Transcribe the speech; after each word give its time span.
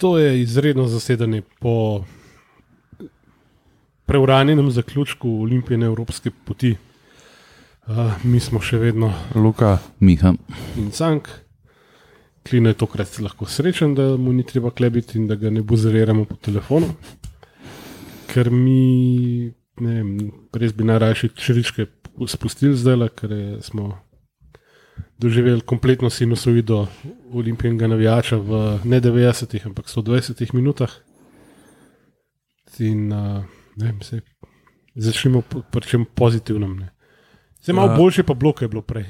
To 0.00 0.18
je 0.18 0.42
izredno 0.42 0.88
zasedanje 0.88 1.42
po 1.58 2.04
preuranjenem 4.06 4.70
zaključku 4.70 5.42
olimpijske 5.42 5.84
evropske 5.84 6.30
poti. 6.44 6.76
Uh, 7.86 8.12
mi 8.24 8.40
smo 8.40 8.60
še 8.60 8.76
vedno 8.76 9.12
Luka, 9.34 9.78
Miha. 10.00 10.34
in 10.76 10.90
cank. 10.90 11.28
Klino 12.42 12.68
je 12.68 12.74
tokrat 12.74 13.18
lahko 13.18 13.46
srečen, 13.46 13.94
da 13.94 14.16
mu 14.16 14.32
ni 14.32 14.42
treba 14.42 14.70
klebiti 14.70 15.18
in 15.18 15.26
da 15.26 15.34
ga 15.34 15.50
ne 15.50 15.62
buzeriramo 15.62 16.24
po 16.24 16.36
telefonu. 16.36 16.92
Ker 18.26 18.50
mi, 18.50 19.52
ne 19.80 19.94
vem, 19.94 20.32
res 20.52 20.74
bi 20.76 20.84
najrajši 20.84 21.30
črčke 21.34 21.86
spustili 22.28 22.76
zdaj, 22.76 23.08
ker 23.16 23.32
je, 23.32 23.62
smo 23.62 23.94
doživeli 25.18 25.60
kompletno 25.60 26.10
sinusoido 26.10 26.86
olimpijskega 27.32 27.86
navijača 27.86 28.36
v 28.36 28.80
ne 28.84 29.00
90, 29.00 29.66
ampak 29.66 29.86
120 29.86 30.54
minutah. 30.54 30.90
In 32.78 33.12
uh, 33.12 33.44
ne 33.76 33.86
vem, 33.86 34.02
se, 34.02 34.20
začnimo 34.94 35.42
pri 35.42 35.80
čem 35.88 36.04
pozitivnem. 36.14 36.76
Ne. 36.78 36.88
Zdaj 37.62 37.74
malo 37.74 37.90
Ja. 37.90 37.96
boljše 37.96 38.22
pa 38.22 38.34
blok 38.34 38.62
je 38.62 38.68
bilo 38.68 38.82
prej. 38.82 39.04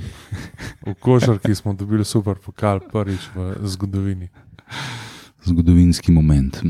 v 0.86 0.94
košarki 0.94 1.54
smo 1.54 1.74
dobili 1.74 2.04
super 2.04 2.38
pokal, 2.44 2.80
prvič 2.80 3.20
v 3.34 3.54
zgodovini. 3.62 4.28
Zgodovinski 5.44 6.12
moment. 6.12 6.62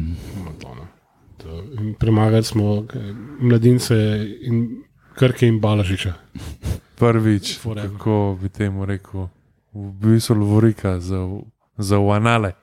Madonna. 0.44 0.88
To- 1.36 1.62
in 1.78 1.94
Premagali 1.94 2.44
smo 2.44 2.86
mladince 3.40 3.94
in 4.42 4.82
krke 5.14 5.46
in 5.46 5.60
balažiča. 5.60 6.14
Prvič, 6.96 7.58
Forever. 7.58 7.90
kako 7.90 8.38
bi 8.42 8.48
temu 8.48 8.84
rekel, 8.86 9.28
v 9.74 9.92
bistvu 9.92 10.34
Lovorika 10.36 11.00
za, 11.00 11.28
za 11.76 11.98
uanale. 11.98 12.52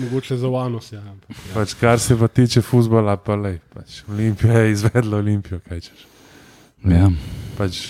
Mogoče 0.00 0.36
za 0.36 0.48
vanos, 0.48 0.92
ja. 0.92 1.00
ja. 1.00 1.14
Pač, 1.54 1.74
kar 1.80 2.00
se 2.00 2.18
pa 2.18 2.28
tiče 2.28 2.62
futbola, 2.62 3.16
pa 3.16 3.36
le. 3.36 3.58
Pač, 3.74 4.02
Olimpija 4.08 4.58
je 4.58 4.72
izvedla 4.72 5.18
Olimpijo, 5.18 5.60
kaj 5.68 5.80
češ. 5.80 6.06
Ja. 6.84 7.10
Pač, 7.58 7.82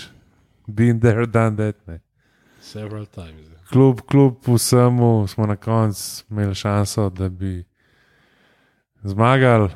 been 0.67 0.99
there, 0.99 1.25
done 1.25 1.55
that. 1.55 1.87
Ne. 1.87 1.99
Several 2.61 3.05
times. 3.05 3.47
ja. 3.47 3.63
Kljub, 3.71 4.01
kljub 4.01 4.35
vsemu 4.47 5.27
smo 5.27 5.45
na 5.45 5.55
koncu 5.55 6.23
imeli 6.29 6.55
šanso, 6.55 7.09
da 7.09 7.29
bi 7.29 7.63
zmagali. 9.03 9.69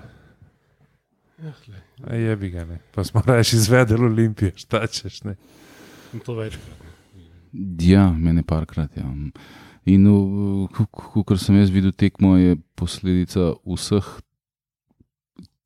Ja, 1.37 2.15
je 2.15 2.35
bi 2.35 2.49
ga 2.49 2.65
ne. 2.65 2.79
Pa 2.95 3.03
smo 3.03 3.21
reči 3.25 3.55
izvedeli 3.55 4.05
Olimpijo, 4.05 4.51
šta 4.55 4.87
češ 4.87 5.23
ne. 5.23 5.35
in 6.13 6.19
to 6.19 6.35
večkrat. 6.35 6.83
Ja, 7.79 8.11
mene 8.11 8.43
parkrat. 8.43 8.97
Ja. 8.97 9.03
In 9.85 10.07
kot 11.25 11.39
sem 11.39 11.59
jaz 11.59 11.69
videl 11.69 11.91
tekmo, 11.91 12.37
je 12.37 12.55
posledica 12.75 13.53
vseh, 13.65 14.07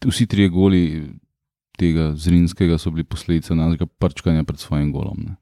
vsi 0.05 0.27
trije 0.27 0.49
goli 0.49 0.83
tega 1.79 2.11
zrinskega 2.15 2.77
so 2.77 2.91
bili 2.91 3.07
posledica 3.07 3.55
našega 3.55 3.85
prčkanja 3.85 4.43
pred 4.43 4.59
svojim 4.59 4.91
golom. 4.91 5.23
Ne. 5.27 5.35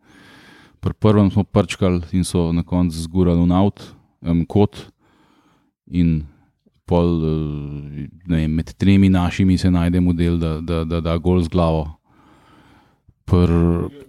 Pri 0.80 0.94
prvem 0.94 1.32
smo 1.32 1.44
prčkali 1.44 2.04
in 2.12 2.24
so 2.24 2.52
na 2.54 2.64
koncu 2.64 3.02
zgurali 3.02 3.48
naut, 3.48 3.82
um, 4.22 4.46
kot 4.46 4.78
in 5.88 6.28
pol, 6.88 7.10
eh, 7.28 8.08
vem, 8.32 8.52
med 8.58 8.74
tremi 8.80 9.10
našimi 9.12 9.58
se 9.60 9.72
najde 9.72 10.02
model, 10.02 10.40
da 10.40 10.58
da, 10.62 10.84
da, 10.88 11.02
da 11.04 11.18
gol 11.20 11.44
z 11.44 11.52
glavo. 11.54 11.86
Pr, 13.28 13.52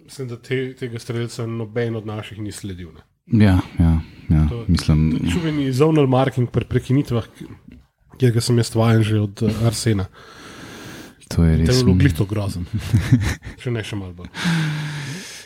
Mislim, 0.05 0.29
da 0.31 0.37
te, 0.39 0.75
tega 0.79 0.99
streljca 1.03 1.47
noben 1.47 1.97
od 1.99 2.07
naših 2.07 2.39
ni 2.39 2.53
sledil. 2.55 2.93
Ne. 3.27 3.45
ja, 3.45 3.59
ja, 3.79 4.01
ja, 4.31 4.45
To- 4.49 4.65
mislim. 4.69 5.19
Čuveni 5.33 5.73
zonal 5.73 6.07
marking 6.07 6.49
pri 6.51 6.65
prekinitvah, 6.65 7.27
kjer 8.19 8.33
ga 8.33 8.41
sem 8.41 8.57
jaz 8.63 8.71
vajen 8.75 9.03
že 9.03 9.21
od 9.21 9.43
uh, 9.43 9.67
Arsena. 9.67 10.07
To 11.35 11.45
je 11.45 11.57
res. 11.61 11.69
je 11.69 11.85
bilo 11.85 11.97
glito 11.99 12.25
grozen. 12.25 12.65
Če 13.61 13.71
ne 13.75 13.83
še 13.85 13.99
malo 13.99 14.15
bolj. 14.17 14.31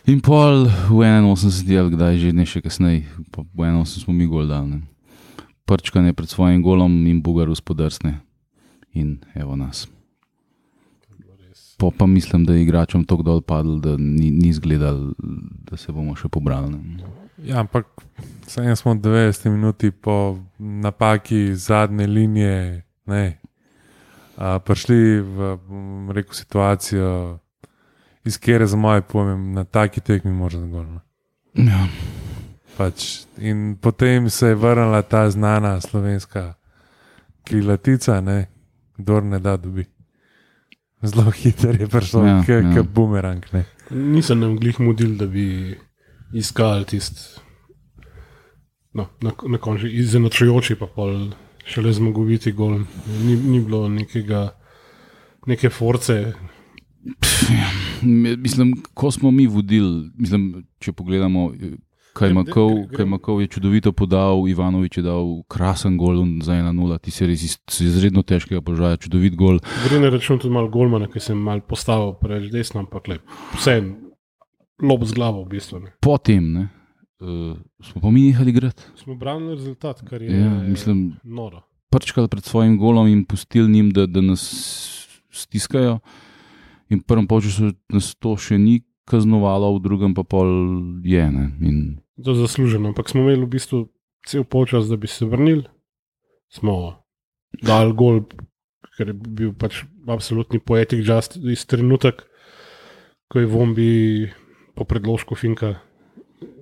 In 0.07 0.21
pol 0.21 0.67
v 0.91 1.03
81, 1.03 1.79
ali 1.79 1.91
kdaj 1.97 2.19
že 2.19 2.31
ne 2.35 2.47
še 2.47 2.61
kasneje, 2.63 3.07
v 3.33 3.43
81 3.57 4.05
smo 4.05 4.15
mi 4.15 4.27
gol 4.31 4.47
dali. 4.51 4.79
Prčkanje 5.65 6.13
pred 6.13 6.29
svojim 6.29 6.63
golom 6.63 7.07
in 7.07 7.23
bugar 7.23 7.49
gospodarsne. 7.49 8.21
In 8.93 9.19
evo 9.35 9.57
nas. 9.57 9.89
Po 11.79 11.91
pa 11.91 12.07
mislim, 12.07 12.45
da 12.45 12.55
je 12.55 12.63
igračem 12.63 13.05
tako 13.05 13.23
dol 13.23 13.41
padel, 13.41 13.81
da 13.81 13.97
ni, 13.97 14.31
ni 14.31 14.53
zgledal, 14.53 15.13
da 15.67 15.77
se 15.77 15.93
bomo 15.93 16.15
še 16.17 16.29
pobrali. 16.29 16.79
Ja, 17.43 17.59
ampak 17.61 17.89
saj 18.47 18.77
smo 18.77 18.95
90 18.95 19.51
minut 19.51 19.83
po 20.01 20.39
napaki 20.59 21.57
zadnje 21.59 22.07
linije, 22.07 22.85
ne, 23.07 23.25
a, 24.37 24.59
prišli 24.59 25.21
v 25.21 25.59
rekel, 26.15 26.39
situacijo, 26.39 27.39
iz 28.25 28.39
kjer 28.39 28.67
za 28.67 28.77
moje 28.77 29.03
pojme 29.03 29.37
na 29.55 29.65
taki 29.65 30.01
tekmi 30.01 30.33
možno 30.33 30.67
zgolj. 30.67 30.87
Ja. 31.55 31.87
Pač, 32.73 33.05
in 33.39 33.77
potem 33.77 34.31
se 34.31 34.47
je 34.47 34.55
vrnila 34.55 35.03
ta 35.03 35.31
znana 35.31 35.81
slovenska 35.81 36.55
krilatica, 37.45 38.21
ne, 38.21 38.47
kdo 38.97 39.21
ne 39.23 39.39
da 39.39 39.57
dobi. 39.57 39.85
Zelo 41.03 41.31
hiter 41.33 41.81
je 41.81 41.89
prišel, 41.89 42.23
Ja, 42.23 42.29
ja, 42.29 42.41
kot 42.41 42.49
ja. 42.49 42.77
ja. 42.77 42.83
bumerang. 42.85 43.43
Ne. 43.53 43.65
Nisem 43.91 44.41
nam 44.41 44.57
glih 44.57 44.81
mudil, 44.81 45.17
da 45.17 45.27
bi 45.27 45.75
iskali 46.33 46.85
tisti, 46.85 47.41
no, 48.93 49.09
na, 49.21 49.33
na 49.45 49.59
koncu 49.59 49.87
izenačujoči, 49.87 50.75
pa 50.75 50.87
pol 50.87 51.33
šele 51.65 51.93
zmagoviti 51.93 52.53
gol. 52.53 52.79
Ni, 53.19 53.37
ni 53.37 53.61
bilo 53.61 53.89
nekega, 53.89 54.55
neke 55.47 55.71
force. 55.71 56.33
Me- 58.03 58.37
Mislim, 58.37 58.73
ko 58.95 59.11
smo 59.11 59.31
mi 59.31 59.47
vodili, 59.47 60.11
mislim, 60.17 60.49
če 60.79 60.93
pogledamo, 60.93 61.51
kaj 62.13 62.29
Grem- 62.29 62.37
Makov, 62.37 62.69
grem- 62.69 62.89
kaj 62.91 63.07
Makov 63.07 63.41
je 63.41 63.49
čudovito 63.49 63.93
podal, 63.93 64.45
Ivanovič 64.45 64.97
je 64.97 65.03
dal 65.03 65.43
krasen 65.47 65.97
gol 65.97 66.17
za 66.41 66.53
1-0, 66.55 66.73
ti 66.99 67.11
si 67.11 67.25
res 67.25 67.43
iz 67.43 67.57
iz 67.71 67.81
izredno 67.89 68.23
težkega 68.23 68.61
položaja, 68.61 68.97
čudovit 68.97 69.35
gol. 69.35 69.59
Gre 69.83 69.99
na 69.99 70.09
račun 70.09 70.39
tudi 70.39 70.51
malo 70.51 70.69
golmana, 70.69 71.07
ki 71.07 71.19
sem 71.19 71.37
mal 71.37 71.61
postavil 71.61 72.13
preveč 72.15 72.51
desno, 72.51 72.81
ampak 72.81 73.09
le, 73.09 73.19
vse 73.55 73.81
lob 74.79 75.05
z 75.05 75.13
glavo 75.13 75.45
v 75.45 75.49
bistvu. 75.51 75.81
Ne. 75.81 75.91
Potem 75.99 76.43
ne, 76.45 76.65
uh, 77.19 77.57
smo 77.81 78.01
pa 78.01 78.11
mi 78.11 78.29
nehali 78.29 78.51
igrati. 78.51 78.83
Smo 78.95 79.15
branili 79.15 79.55
rezultat, 79.55 80.03
kar 80.03 80.21
je 80.21 80.29
Ja, 80.31 80.51
mislim, 80.61 81.17
noro. 81.23 81.63
prčkali 81.89 82.29
pred 82.29 82.45
svojim 82.45 82.77
golom 82.77 83.07
in 83.07 83.25
pustili 83.25 83.69
njim, 83.69 83.91
da, 83.91 84.07
da 84.07 84.21
nas 84.21 84.43
stiskajo. 85.31 86.01
In 86.89 86.99
v 86.99 87.05
prvem 87.05 87.25
času 87.25 87.73
nas 87.89 88.13
to 88.15 88.37
še 88.37 88.59
ni 88.59 88.81
kaznovalo, 89.05 89.73
v 89.73 89.81
drugem 89.81 90.13
pa 90.13 90.23
pol 90.23 90.47
je. 91.01 91.25
Ne. 91.25 91.53
In 91.61 92.02
To 92.21 92.35
zasluženo, 92.37 92.93
ampak 92.93 93.09
smo 93.09 93.25
imeli 93.25 93.47
v 93.49 93.55
bistvu 93.57 93.79
cel 94.29 94.45
polčas, 94.45 94.89
da 94.89 94.97
bi 95.01 95.09
se 95.09 95.25
vrnili. 95.25 95.65
Smo 96.53 97.01
dali 97.65 97.97
gol, 97.97 98.21
ker 98.97 99.09
je 99.09 99.17
bil 99.17 99.53
pač 99.57 99.85
absolutni 100.05 100.61
poetik 100.61 101.01
just 101.01 101.41
iz 101.41 101.65
trenutek, 101.65 102.27
ko 103.33 103.41
je 103.41 103.49
Vombi 103.49 103.93
po 104.77 104.85
predložku 104.85 105.35
Finka 105.35 105.81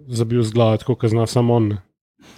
zabil 0.06 0.42
z 0.42 0.54
glavo, 0.54 0.78
tako 0.78 0.94
kot 0.94 1.10
zna 1.10 1.26
samo 1.26 1.54
on. 1.54 1.78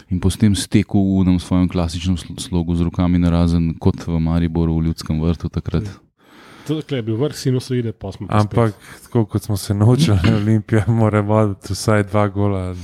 In 0.08 0.20
potem 0.20 0.54
stekel 0.54 1.00
v 1.00 1.26
enem 1.26 1.40
svojem 1.42 1.68
klasičnem 1.68 2.16
sl- 2.16 2.38
slogu 2.38 2.76
z 2.76 2.86
rokami 2.86 3.18
na 3.18 3.32
razen, 3.32 3.74
kot 3.76 3.98
v 4.06 4.20
Mariboru 4.20 4.78
v 4.78 4.88
Ljudskem 4.88 5.18
vrtu 5.20 5.50
takrat. 5.50 5.84
To 6.66 6.96
je 6.96 7.02
bil 7.02 7.16
vrh 7.16 7.34
sinusoide, 7.36 7.92
pa 7.92 8.12
smo 8.12 8.26
pa 8.28 8.40
Ampak, 8.40 8.74
tako 9.02 9.24
kot 9.26 9.42
smo 9.42 9.56
se 9.56 9.74
naučili, 9.74 10.18
Olimpija 10.40 10.84
mora 10.86 11.20
voditi 11.20 11.72
vsaj 11.72 12.04
dva 12.10 12.28
gola, 12.28 12.74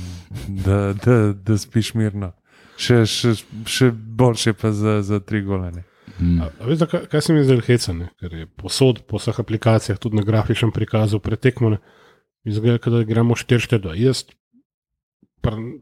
da, 0.47 0.93
da, 1.05 1.33
da 1.33 1.57
spiš 1.57 1.93
mirno. 1.93 2.31
Še, 2.79 3.03
še, 3.05 3.33
še 3.67 3.91
boljše 3.91 4.53
pa 4.55 4.71
za, 4.71 5.01
za 5.03 5.19
tri 5.19 5.41
golene. 5.43 5.83
Mm. 6.19 6.41
A, 6.41 6.49
a 6.63 6.75
da 6.75 6.87
kaj, 6.87 7.05
kaj 7.11 7.21
se 7.21 7.33
mi 7.33 7.43
zdaj 7.43 7.61
heca, 7.67 7.93
ne? 7.95 8.09
ker 8.19 8.33
je 8.33 8.47
posod 8.59 9.03
po 9.07 9.19
vseh 9.19 9.39
aplikacijah, 9.39 9.99
tudi 9.99 10.19
na 10.19 10.23
grafičnem 10.27 10.71
prikazu 10.75 11.19
pretekmo, 11.23 11.77
izgleda, 12.47 12.91
da 12.91 13.03
gremo 13.07 13.35
4-4-2. 13.35 13.95
Jaz 13.99 14.23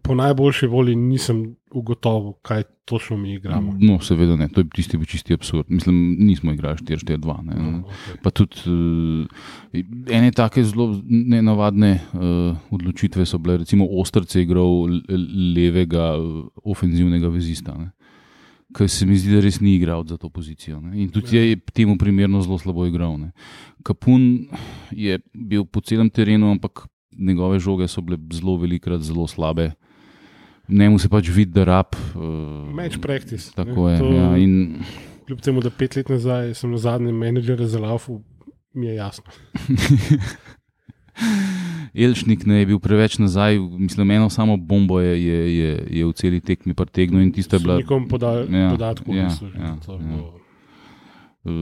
po 0.01 0.15
najboljši 0.15 0.67
volji 0.67 0.95
nisem 0.95 1.55
ugotovil, 1.71 2.33
kaj 2.41 2.63
točno 2.85 3.17
mi 3.17 3.33
igramo. 3.33 3.75
No, 3.79 3.99
seveda 3.99 4.35
ne, 4.35 4.47
to 4.47 4.61
je 4.61 4.69
tisti 4.75 4.97
čisti 5.05 5.33
absurd. 5.33 5.65
Mislim, 5.69 6.15
nismo 6.19 6.51
igrali 6.53 6.77
4-4-2. 6.77 7.43
ne. 7.43 7.55
No, 7.55 7.79
okay. 7.79 8.21
Pa 8.23 8.29
tudi 8.29 8.55
uh, 8.65 9.81
ene 10.09 10.31
take 10.31 10.63
zelo 10.63 11.01
nenavadne 11.09 11.99
uh, 12.13 12.57
odločitve 12.71 13.25
so 13.25 13.37
bile, 13.37 13.57
recimo 13.57 13.87
Ostrce 13.91 14.39
je 14.39 14.43
igral 14.43 14.87
levega 15.55 16.17
uh, 16.17 16.45
ofenzivnega 16.63 17.27
vezista. 17.27 17.77
Ne. 17.77 17.91
Ker 18.75 18.89
se 18.89 19.05
mi 19.05 19.17
zdi, 19.17 19.33
da 19.35 19.41
res 19.41 19.59
ni 19.59 19.75
igral 19.75 20.03
za 20.07 20.17
to 20.17 20.29
pozicijo. 20.29 20.79
Ne. 20.81 21.01
In 21.01 21.09
tudi 21.09 21.37
je 21.37 21.59
temu 21.73 21.97
primerno 21.97 22.41
zelo 22.41 22.57
slabo 22.57 22.85
igral. 22.85 23.17
Ne. 23.17 23.31
Kapun 23.83 24.47
je 24.91 25.19
bil 25.33 25.65
po 25.65 25.81
celem 25.81 26.09
terenu, 26.09 26.51
ampak 26.51 26.87
njegove 27.19 27.59
žoge 27.59 27.87
so 27.87 28.01
bile 28.01 28.17
zelo 28.31 28.57
velikrat 28.57 29.01
zelo 29.01 29.27
slabe. 29.27 29.71
njemu 30.69 30.99
se 30.99 31.09
pač 31.09 31.27
vidi, 31.29 31.51
da 31.51 31.63
rab. 31.63 31.85
Uh, 32.13 32.21
Match 32.73 32.97
practice. 32.99 33.51
Tako 33.55 33.87
ne. 33.87 33.93
je. 33.93 33.99
To- 33.99 34.11
Ja, 34.11 34.37
in, 34.37 34.79
Kljub 35.25 35.39
temu, 35.39 35.61
da 35.61 35.69
pet 35.69 35.95
let 35.95 36.09
nazaj 36.09 36.53
sem 36.53 36.71
na 36.71 36.77
zadnjem 36.77 37.15
menedžerju 37.15 37.67
za 37.67 37.79
laufu, 37.79 38.21
mi 38.73 38.85
je 38.85 38.95
jasno. 38.95 39.23
Elšnik 41.95 42.45
ne 42.45 42.59
je 42.59 42.65
bil 42.65 42.79
preveč 42.79 43.17
nazaj, 43.17 43.57
mislim, 43.59 44.11
eno 44.11 44.29
samo 44.29 44.57
bombo 44.57 44.99
je, 44.99 45.23
je, 45.23 45.57
je, 45.57 45.69
je 45.91 46.05
v 46.05 46.13
celi 46.13 46.39
tekmi 46.39 46.73
pretegnil 46.73 47.21
in 47.21 47.31
tista 47.31 47.55
je 47.55 47.59
bila. 47.59 47.77
Nikom 47.77 48.07
poda, 48.07 48.45
Ja, 48.45 48.69
podatkov 48.69 49.15
ja, 49.15 49.29
že. 49.29 49.49
ja, 49.49 49.75
to 49.81 49.93
je 49.93 49.99
ja. 49.99 50.21
Uh, 51.47 51.53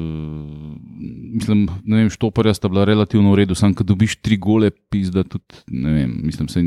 mislim, 1.33 1.67
ne 1.83 1.97
vem, 1.97 2.09
štoparja 2.09 2.53
sta 2.53 2.67
bila 2.67 2.85
relativno 2.85 3.31
v 3.31 3.43
redu, 3.43 3.55
sam 3.55 3.73
ko 3.73 3.83
dobiš 3.83 4.15
tri 4.15 4.37
gole, 4.37 4.71
pizda 4.89 5.23
tudi, 5.23 5.61
ne 5.67 5.93
vem, 5.93 6.15
mislim, 6.23 6.47
se. 6.49 6.63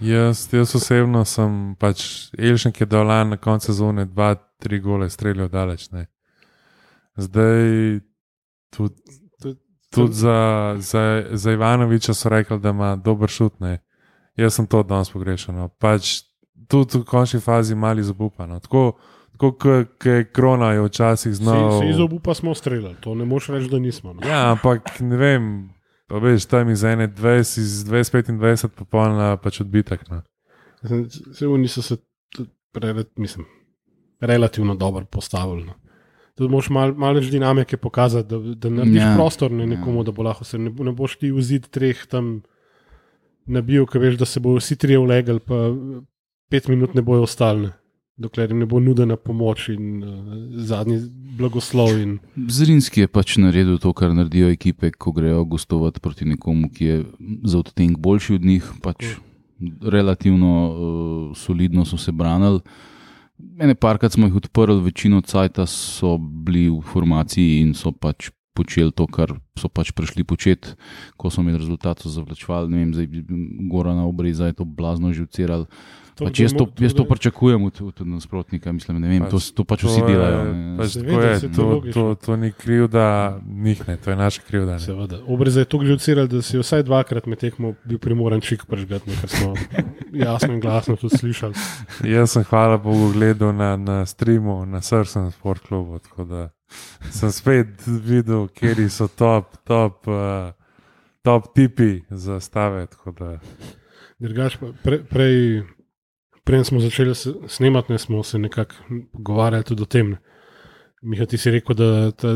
Jaz, 0.00 0.44
jaz 0.54 0.74
osebno 0.78 1.24
sem 1.26 1.74
pač 1.78 2.30
Elšnik 2.38 2.80
je 2.80 2.86
dal 2.86 3.10
na 3.26 3.36
koncu 3.36 3.66
sezone 3.66 4.04
dva, 4.06 4.36
tri 4.62 4.78
gole 4.80 5.10
streljal 5.10 5.48
daleč. 5.48 5.90
Ne. 5.90 6.06
Zdaj 7.16 7.98
tudi, 8.70 9.18
To- 9.42 9.56
tudi 9.90 10.14
za, 10.14 10.76
za, 10.78 11.24
za 11.32 11.52
Ivanoviča 11.52 12.14
so 12.14 12.28
rekli, 12.28 12.60
da 12.60 12.70
ima 12.70 12.96
dober 12.96 13.28
šut. 13.28 13.60
Ne. 13.60 13.78
Jaz 14.36 14.54
sem 14.54 14.66
to 14.66 14.82
danes 14.82 15.10
pogrešal. 15.10 15.54
No. 15.54 15.68
Pač 15.68 16.22
tudi 16.68 16.98
v 16.98 17.04
končni 17.04 17.40
fazi 17.40 17.74
mali 17.74 18.02
zabupano. 18.02 18.60
Tako 18.60 18.98
kot 19.38 20.04
je 20.04 20.24
krona, 20.32 20.72
je 20.72 20.82
včasih 20.82 21.34
znal. 21.34 21.80
Se, 21.80 21.86
se 21.86 21.90
iz 21.90 22.00
obupa 22.00 22.34
smo 22.34 22.54
streljali, 22.54 22.96
to 23.00 23.14
ne 23.14 23.24
moš 23.24 23.48
reči, 23.54 23.70
da 23.70 23.78
nismo. 23.78 24.12
No. 24.12 24.26
Ja, 24.26 24.50
ampak 24.50 25.00
ne 25.00 25.16
vem. 25.16 25.50
Pa 26.08 26.18
veš, 26.18 26.46
tam 26.48 26.70
iz 26.72 26.84
ene 26.88 27.08
20, 27.08 27.58
iz 27.60 27.84
20-25, 27.84 28.68
popolna 28.78 29.36
pač 29.36 29.60
odbitek. 29.60 30.06
No. 30.08 30.22
Se 31.32 31.46
oni 31.46 31.68
so 31.68 31.82
se 31.82 31.98
rela, 32.74 33.04
mislim, 33.16 33.44
relativno 34.20 34.74
dobro 34.74 35.04
postavili. 35.04 35.66
No. 35.66 35.74
Tudi 36.34 36.50
moš 36.52 36.70
malo 36.70 36.94
mal 36.94 37.18
več 37.18 37.28
dinamike 37.32 37.76
pokazati, 37.76 38.28
da, 38.30 38.54
da 38.54 38.70
narediš 38.70 39.00
Ja, 39.02 39.10
ja, 39.10 39.16
prostor 39.16 39.52
ne, 39.52 39.66
ja. 39.66 39.72
nekomu, 39.74 40.04
da 40.06 40.14
bo 40.14 40.22
lahko 40.22 40.46
se 40.46 40.58
ne, 40.58 40.70
ne 40.70 40.92
boš 40.94 41.18
ti 41.18 41.32
vzid 41.34 41.68
treh 41.74 42.06
tam 42.06 42.38
nabil, 43.46 43.86
ker 43.90 44.00
veš, 44.00 44.18
da 44.20 44.28
se 44.28 44.40
bodo 44.40 44.62
vsi 44.62 44.76
trije 44.78 45.00
vlegali, 45.02 45.42
pa 45.44 45.68
pet 46.48 46.68
minut 46.68 46.94
ne 46.94 47.02
bojo 47.02 47.26
ostali. 47.26 47.66
Ne. 47.66 47.72
Dokler 48.18 48.50
jim 48.50 48.58
ne 48.58 48.66
bo 48.66 48.80
nudena 48.82 49.16
pomoč 49.16 49.68
in 49.70 50.02
uh, 50.02 50.10
zadnji 50.66 50.98
blagoslov. 51.38 51.94
In, 52.02 52.18
Zrinski 52.50 53.04
je 53.04 53.10
pač 53.10 53.36
naredil 53.38 53.78
to, 53.78 53.92
kar 53.94 54.10
naredijo 54.14 54.50
ekipe, 54.50 54.90
ko 54.90 55.12
grejo 55.14 55.44
gostovati 55.46 56.02
proti 56.02 56.26
nekomu, 56.26 56.70
ki 56.74 56.84
je 56.84 56.98
za 57.46 57.60
odtenek 57.62 57.98
boljši 58.02 58.34
od 58.34 58.48
njih. 58.50 58.72
Pač 58.82 59.14
relativno 59.82 60.52
uh, 60.66 61.36
solidno 61.38 61.84
so 61.86 61.98
se 61.98 62.12
branili. 62.12 62.60
Mene 63.38 63.74
parkrat 63.74 64.12
smo 64.12 64.26
jih 64.26 64.34
odprli, 64.34 64.82
večino 64.82 65.20
cajta 65.20 65.66
so 65.66 66.16
bili 66.18 66.66
v 66.68 66.80
formaciji 66.82 67.60
in 67.62 67.74
so 67.74 67.92
pač 67.94 68.32
počeli 68.58 68.90
to, 68.90 69.06
kar 69.06 69.36
so 69.54 69.70
pač 69.70 69.92
prišli 69.94 70.26
početi, 70.26 70.74
ko 71.14 71.30
so 71.30 71.44
imeli 71.44 71.60
rezultat, 71.62 72.02
so 72.02 72.10
zavlačevali. 72.10 72.70
Ne 72.72 72.82
vem, 72.82 72.90
zdaj 72.96 73.06
bi 73.06 73.22
Gora 73.70 73.94
na 73.94 74.08
obreza 74.10 74.50
je 74.50 74.58
to 74.58 74.66
blazno 74.66 75.14
živceral. 76.18 76.30
Pač 76.30 76.40
jaz, 76.40 76.52
to, 76.52 76.64
jaz 76.84 76.94
to 76.94 77.04
pričakujem 77.04 77.64
od, 77.64 77.80
od 77.80 78.02
nasprotnika, 78.06 78.72
mislim, 78.72 79.00
ne 79.00 79.08
vem, 79.08 79.26
to, 79.30 79.38
to 79.38 79.64
pač 79.64 79.84
vsi 79.86 80.00
To 80.00 80.06
delajo. 80.06 80.40
Pač 80.78 80.96
tako 80.98 81.20
je, 81.22 81.40
to 81.40 81.48
to, 81.52 81.92
to, 81.92 82.04
to 82.26 82.36
ni 82.36 82.50
krivda 82.52 83.38
njih, 83.46 83.88
ne, 83.88 83.96
to 83.96 84.10
je 84.10 84.16
naša 84.16 84.42
krivda. 84.42 84.72
Ne. 84.72 84.82
Seveda. 84.82 85.22
Obrez 85.26 85.56
je 85.56 85.66
že 85.68 85.92
odsiral, 85.92 86.26
da 86.26 86.42
si 86.42 86.58
vsaj 86.58 86.82
dvakrat 86.82 87.26
med 87.26 87.38
tekmo 87.38 87.74
bil 87.84 87.98
primoran 87.98 88.40
čik 88.40 88.66
prežgati, 88.66 89.14
kar 89.20 89.30
smo 89.30 89.54
jasno 90.26 90.54
in 90.54 90.60
glasno 90.60 90.96
tudi 90.96 91.18
slišali. 91.18 91.54
Jaz 92.04 92.34
sem, 92.34 92.44
hvala 92.44 92.78
Bogu, 92.78 93.12
gledal 93.12 93.54
na, 93.54 93.76
na 93.76 94.06
streamu, 94.06 94.66
na 94.66 94.82
Srsen 94.82 95.30
Sport 95.30 95.68
klubu, 95.68 95.98
tako 95.98 96.24
da 96.24 96.48
sem 97.10 97.32
spet 97.32 97.86
videl, 97.86 98.48
kje 98.48 98.88
so 98.90 99.08
top, 99.08 99.56
top, 99.64 100.06
uh, 100.08 100.52
top 101.22 101.54
tipi 101.54 102.02
za 102.10 102.40
stave. 102.40 102.86
tako 102.86 103.12
da- 103.12 103.38
Drugač, 104.18 104.56
pa 104.58 104.66
pre, 104.82 104.98
prej, 104.98 105.62
prej 106.48 106.64
smo 106.64 106.80
začeli 106.80 107.14
snemati, 107.48 107.92
ne, 107.92 107.98
smo 108.00 108.22
se 108.24 108.38
nekako 108.38 108.74
pogovarjali 109.12 109.64
tudi 109.64 109.84
o 109.84 109.86
tem. 109.86 110.14
ne. 110.16 110.18
Miha, 111.02 111.26
ti 111.28 111.38
si 111.38 111.52
rekel, 111.54 111.76
da 111.76 112.10
ta 112.10 112.34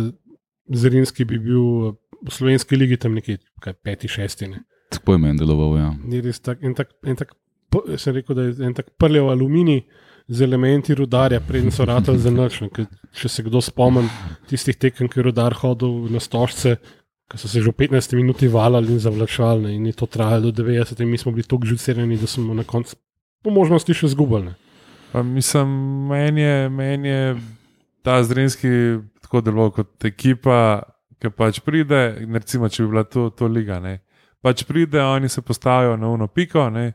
Zrinski 0.70 1.24
bi 1.26 1.38
bil 1.42 1.96
v 2.22 2.30
slovenski 2.30 2.76
ligi 2.78 2.96
tam 3.00 3.16
nekje 3.18 3.40
kaj, 3.60 3.74
peti, 3.82 4.08
šesti. 4.08 4.48
Ne. 4.52 4.62
Tako 4.92 5.16
je 5.16 5.22
meni 5.24 5.40
deloval. 5.40 5.74
Ja. 5.80 5.90
Ni 6.04 6.20
res 6.22 6.38
tak, 6.40 6.62
en 6.62 6.76
tak, 6.78 6.92
en 7.08 7.18
tak, 7.18 7.34
sem 7.98 8.14
rekel, 8.14 8.36
da 8.38 8.46
je 8.46 8.68
en 8.68 8.76
tak 8.76 8.92
prljav 9.00 9.32
aluminij 9.32 9.82
z 10.28 10.46
elementi 10.46 10.94
rudarja, 10.94 11.40
preden 11.42 11.72
so 11.74 11.84
ratali 11.88 12.20
za 12.22 12.30
noč. 12.30 12.60
Če 13.18 13.28
se 13.28 13.42
kdo 13.42 13.60
spomni 13.64 14.06
tistih 14.48 14.78
tekem, 14.78 15.10
ki 15.10 15.18
je 15.18 15.26
rudar 15.26 15.56
hodil 15.64 16.06
na 16.12 16.22
stožce, 16.22 16.76
ki 17.32 17.40
so 17.40 17.50
se 17.50 17.64
že 17.64 17.72
v 17.72 17.88
15 17.88 18.14
minuti 18.20 18.48
valjali 18.48 18.94
in 18.94 19.02
zavlačevali, 19.02 19.64
ne, 19.66 19.74
in 19.80 19.90
je 19.90 19.96
to 19.98 20.06
trajalo 20.06 20.52
do 20.52 20.62
90, 20.62 21.00
in 21.02 21.10
mi 21.10 21.18
smo 21.18 21.32
bili 21.32 21.48
tako 21.48 21.66
žucirani, 21.66 22.20
da 22.20 22.30
smo 22.30 22.54
na 22.54 22.64
koncu 22.64 22.96
po 23.42 23.50
možnosti 23.50 23.94
še 23.94 24.12
zgubili. 24.14 24.50
ne. 24.50 24.54
Pa 25.12 25.22
mislim, 25.22 25.68
meni 26.08 26.40
je, 26.40 26.68
meni 26.68 27.08
je 27.08 27.36
ta 28.02 28.22
Zrinski 28.24 28.68
tako 29.20 29.40
deloval 29.40 29.70
kot 29.70 30.04
ekipa, 30.04 30.82
ki 31.20 31.30
pač 31.30 31.60
pride, 31.60 32.00
recimo, 32.32 32.68
če 32.68 32.82
bi 32.82 32.88
bila 32.94 33.04
to, 33.04 33.28
to 33.30 33.46
liga. 33.46 33.78
Ne. 33.80 34.00
Pač 34.42 34.64
pride, 34.64 35.02
oni 35.02 35.28
se 35.28 35.42
postavijo 35.42 35.96
na 35.96 36.08
uno 36.08 36.26
piko, 36.26 36.70
ne. 36.70 36.92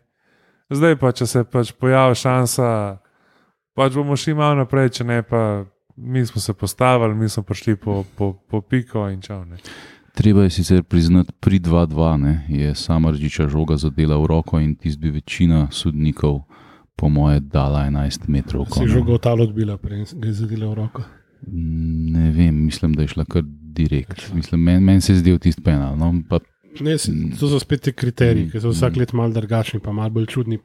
zdaj 0.70 0.98
pa, 1.00 1.12
če 1.16 1.28
se 1.28 1.44
pač 1.48 1.72
pojavi 1.72 2.16
šansa, 2.16 2.70
pač 3.78 3.96
bomo 3.96 4.18
šli 4.18 4.34
malo 4.36 4.64
naprej, 4.64 4.98
če 5.00 5.08
ne 5.08 5.24
pa. 5.24 5.66
Mi 5.98 6.22
smo 6.26 6.38
se 6.38 6.54
postavili, 6.54 7.16
mi 7.18 7.26
smo 7.30 7.42
prišli 7.44 7.74
po, 7.82 8.04
po, 8.16 8.28
po 8.50 8.60
piko 8.62 9.08
in 9.10 9.18
čau. 9.22 9.40
Treba 10.18 10.44
je 10.44 10.50
sicer 10.50 10.84
priznati, 10.84 11.30
pri 11.40 11.60
2-2 11.60 12.18
ne, 12.18 12.46
je 12.50 12.75
sama 12.75 13.12
rdiča 13.14 13.48
žoga 13.48 13.78
zadela 13.78 14.18
v 14.18 14.25
roko 14.25 14.58
in 14.60 14.74
tisti 14.75 14.98
bi 14.98 15.12
večina 15.19 15.68
sodnikov, 15.72 16.42
po 16.98 17.10
moje, 17.10 17.40
dala 17.40 17.86
11 17.86 18.25
metrov. 18.28 18.66
Si 18.74 18.88
že 18.90 19.02
gotalo 19.06 19.46
odbila, 19.46 19.78
prej 19.78 20.10
je 20.10 20.34
zadela 20.34 20.74
v 20.74 20.74
roko. 20.74 21.06
Ne 21.46 22.31
vem, 22.34 22.66
mislim, 22.66 22.98
da 22.98 23.06
je 23.06 23.14
šla 23.14 23.25
kar 23.30 23.46
direkt. 23.46 24.34
Mislim, 24.34 24.64
Meni 24.64 24.81
men 24.81 25.02
se 25.02 25.14
je 25.14 25.19
zdel 25.22 25.38
tisti 25.38 25.62
penal. 25.62 25.94
No, 25.98 26.10
pa, 26.30 26.40
Ne, 26.81 26.94
to 27.40 27.48
so 27.50 27.60
spet 27.60 27.81
ti 27.81 27.92
kriteriji, 27.92 28.46
Mm, 28.46 28.52
ki 28.52 28.60
so 28.62 28.70
vsak 28.70 28.98
let 28.98 29.13
malo 29.13 29.34
drugačni, 29.34 29.80
pa 29.80 29.92
malo 29.92 30.10
bolj 30.13 30.28
čudni, 30.30 30.60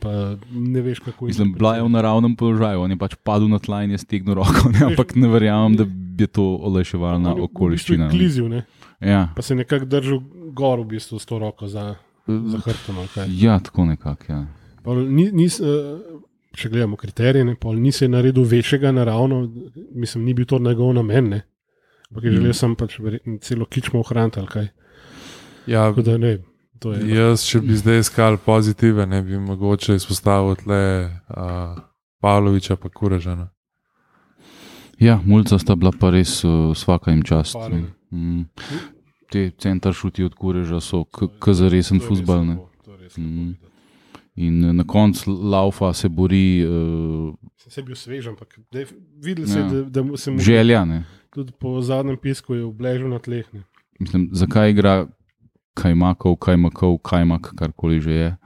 ne 0.50 0.80
veš, 0.80 0.98
kako 1.00 1.24
jih 1.24 1.32
mislim, 1.32 1.54
bila 1.56 1.76
je 1.76 1.82
v 1.82 1.88
naravnem 1.88 2.36
položaju, 2.36 2.82
on 2.84 2.90
je 2.90 2.98
pač 3.00 3.14
padel 3.24 3.48
na 3.48 3.58
tla 3.58 3.82
in 3.84 3.90
je 3.96 3.98
stegnil 3.98 4.34
roko, 4.34 4.68
ne, 4.74 4.86
ampak 4.90 5.14
ne 5.16 5.28
verjamem, 5.28 5.76
da 5.76 5.86
bi 5.88 6.26
to 6.26 6.44
olajševalna 6.68 7.32
okoliščina. 7.46 8.10
Klizil, 8.12 8.48
ne? 8.48 8.64
Ja, 9.02 9.28
pa 9.36 9.42
se 9.42 9.54
je 9.54 9.58
nekako 9.58 9.84
držal 9.84 10.20
gor 10.52 10.80
v 10.80 10.84
bistvu 10.86 11.18
s 11.18 11.26
to 11.26 11.38
roko 11.38 11.66
za, 11.68 11.94
za 12.26 12.58
hrbtom. 12.58 12.96
ja, 13.28 13.58
tako 13.58 13.84
nekako. 13.84 14.24
Ja. 14.28 14.46
Pol 14.82 14.96
Ni, 15.08 15.30
ni, 15.32 15.46
eh, 15.46 15.98
če 16.54 16.68
gledamo 16.68 16.96
kriterije, 16.96 17.44
ne, 17.44 17.56
ni 17.74 17.92
se 17.92 18.08
naredil 18.08 18.42
večjega 18.44 18.92
naravno, 18.92 19.50
mislim, 19.94 20.24
ni 20.24 20.34
bil 20.34 20.46
to 20.46 20.58
njegov 20.58 20.94
namen, 20.94 21.28
ne. 21.28 21.42
ampak 22.10 22.24
je 22.24 22.30
Mm. 22.30 22.34
želel 22.34 22.52
sem 22.52 22.74
pač 22.76 22.98
verjetno 22.98 23.38
celo 23.38 23.64
kičmo 23.64 24.00
ohraniti 24.00 24.38
ali 24.38 24.48
kaj. 24.48 24.68
Ja, 25.66 25.88
Tako 25.88 26.02
da 26.02 26.18
ne, 26.18 26.38
to 26.78 26.92
je. 26.92 27.14
Jaz, 27.16 27.44
če 27.46 27.60
bi 27.60 27.74
zdaj 27.76 27.98
iskal 27.98 28.36
pozitive, 28.36 29.06
ne 29.06 29.22
bi 29.22 29.38
mogoče 29.38 29.94
izpostavil 29.94 30.56
le 30.66 31.04
uh, 31.04 31.78
Pavloviča, 32.20 32.76
pa 32.76 32.88
Kurežana. 32.88 33.48
ja, 34.98 35.20
mulca 35.24 35.58
sta 35.58 35.74
bila 35.74 35.92
pa 36.00 36.10
res 36.10 36.44
uh, 36.44 36.76
svaka 36.76 37.10
jim 37.10 37.22
čast. 37.22 37.52
Hvala, 37.52 37.68
ne. 37.68 38.01
Mm. 38.12 38.42
Te 39.30 39.50
centar 39.58 39.92
šuti 39.92 40.24
od 40.24 40.34
kureža 40.34 40.80
so 40.80 41.04
k, 41.04 41.26
k 41.40 41.52
za 41.52 41.68
resen 41.68 41.96
je 41.96 42.06
futbal. 42.06 42.44
je 42.44 42.50
lepo 42.50 42.68
Mm. 43.18 43.54
In 44.36 44.64
eh, 44.64 44.72
na 44.72 44.84
koncu 44.84 45.30
laufa 45.32 45.92
se 45.92 46.08
bori 46.08 46.64
uh, 46.64 47.34
Se 47.56 47.80
je 47.80 47.84
bil 47.84 47.94
svež, 47.94 48.26
ampak 48.26 48.58
dej, 48.72 48.86
videl 49.16 49.46
se, 49.46 49.58
Ja. 49.58 49.68
da, 49.68 50.02
da 50.02 50.16
se 50.16 50.30
mu 50.30 50.38
želja. 50.38 50.84
Ne? 50.84 51.04
tudi 51.30 51.52
po 51.52 51.80
zadnjem 51.80 52.16
pisku 52.16 52.54
je 52.54 52.64
obležal 52.64 53.08
na 53.08 53.18
tleh. 53.18 53.44
Ne. 53.54 53.62
Mislim, 54.00 54.28
zakaj 54.32 54.70
igra 54.70 55.06
kajmakov, 55.74 56.36
kajmakov, 56.36 56.98
kajmak, 56.98 57.54
karkoli 57.56 58.00
že 58.00 58.12
je. 58.12 58.36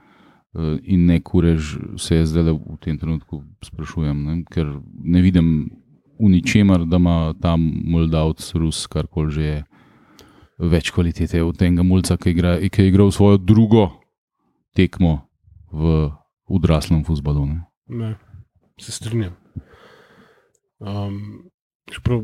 eh, 0.55 0.79
In 0.83 1.05
ne 1.05 1.19
kurež, 1.19 1.77
se 1.97 2.15
je 2.15 2.25
zdaj 2.25 2.43
v 2.43 2.77
tem 2.79 2.97
trenutku 2.97 3.43
sprašujem, 3.63 4.23
ne? 4.23 4.43
ker 4.51 4.65
ne 5.03 5.21
vidim 5.21 5.69
v 6.19 6.29
ničemer, 6.33 6.85
da 6.85 6.97
ima 6.97 7.33
tam 7.41 7.63
Moldavc, 7.85 8.43
Rus, 8.55 8.85
karkoli 8.87 9.31
že 9.31 9.43
je, 9.43 9.57
več 10.57 10.91
kvalitete 10.91 11.43
od 11.43 11.57
tega 11.57 11.85
mulca, 11.85 12.17
ki, 12.17 12.33
igra, 12.33 12.57
ki 12.57 12.81
je 12.81 12.89
igral 12.89 13.11
svojo 13.13 13.37
drugo 13.37 13.89
tekmo 14.77 15.27
v 15.71 16.09
odraslem 16.49 17.03
futbalu. 17.05 17.45
Ne? 17.45 17.59
Ne, 17.87 18.15
se 18.79 18.91
strinjam. 18.91 19.35
Um, 20.79 21.49
čeprav, 21.89 22.23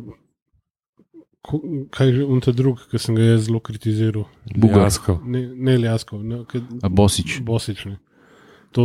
kaj 1.92 2.08
je 2.08 2.16
že 2.16 2.26
unta 2.26 2.54
drug, 2.56 2.84
ki 2.90 3.00
sem 3.02 3.18
ga 3.18 3.34
jaz 3.34 3.48
zelo 3.48 3.60
kritiziral? 3.60 4.28
Bugar. 4.56 4.88
Jasko. 4.88 5.20
Ne, 5.26 5.48
ne 5.54 5.78
Ljaskov, 5.78 6.24
ne, 6.24 6.44
kaj, 6.50 6.62
Bosič. 6.90 7.40
Bosič. 7.44 7.86
Ne. 7.90 7.98
To 8.74 8.84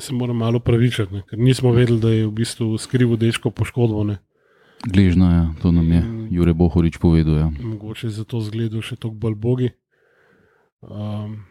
se 0.00 0.14
moram 0.14 0.36
malo 0.36 0.58
pravičiti, 0.60 1.14
ne, 1.14 1.22
ker 1.22 1.38
nismo 1.38 1.72
vedeli, 1.72 2.00
da 2.00 2.10
je 2.10 2.26
v 2.26 2.32
bistvu 2.32 2.78
skrivil 2.78 3.16
dečko 3.16 3.50
poškodbo. 3.50 4.04
Ne. 4.04 4.18
Gležna, 4.86 5.28
ja, 5.32 5.44
to 5.62 5.72
nam 5.72 5.92
je 5.92 6.00
Mm. 6.00 6.28
Jure 6.30 6.52
Bohorič 6.54 6.98
povedal. 6.98 7.34
Ja. 7.36 7.50
Mogoče 7.62 8.06
je 8.06 8.10
zato 8.12 8.40
zgledal 8.40 8.80
še 8.80 8.96
tako 8.96 9.14
bolj 9.14 9.34
bogi. 9.34 9.70
Um, 10.80 11.42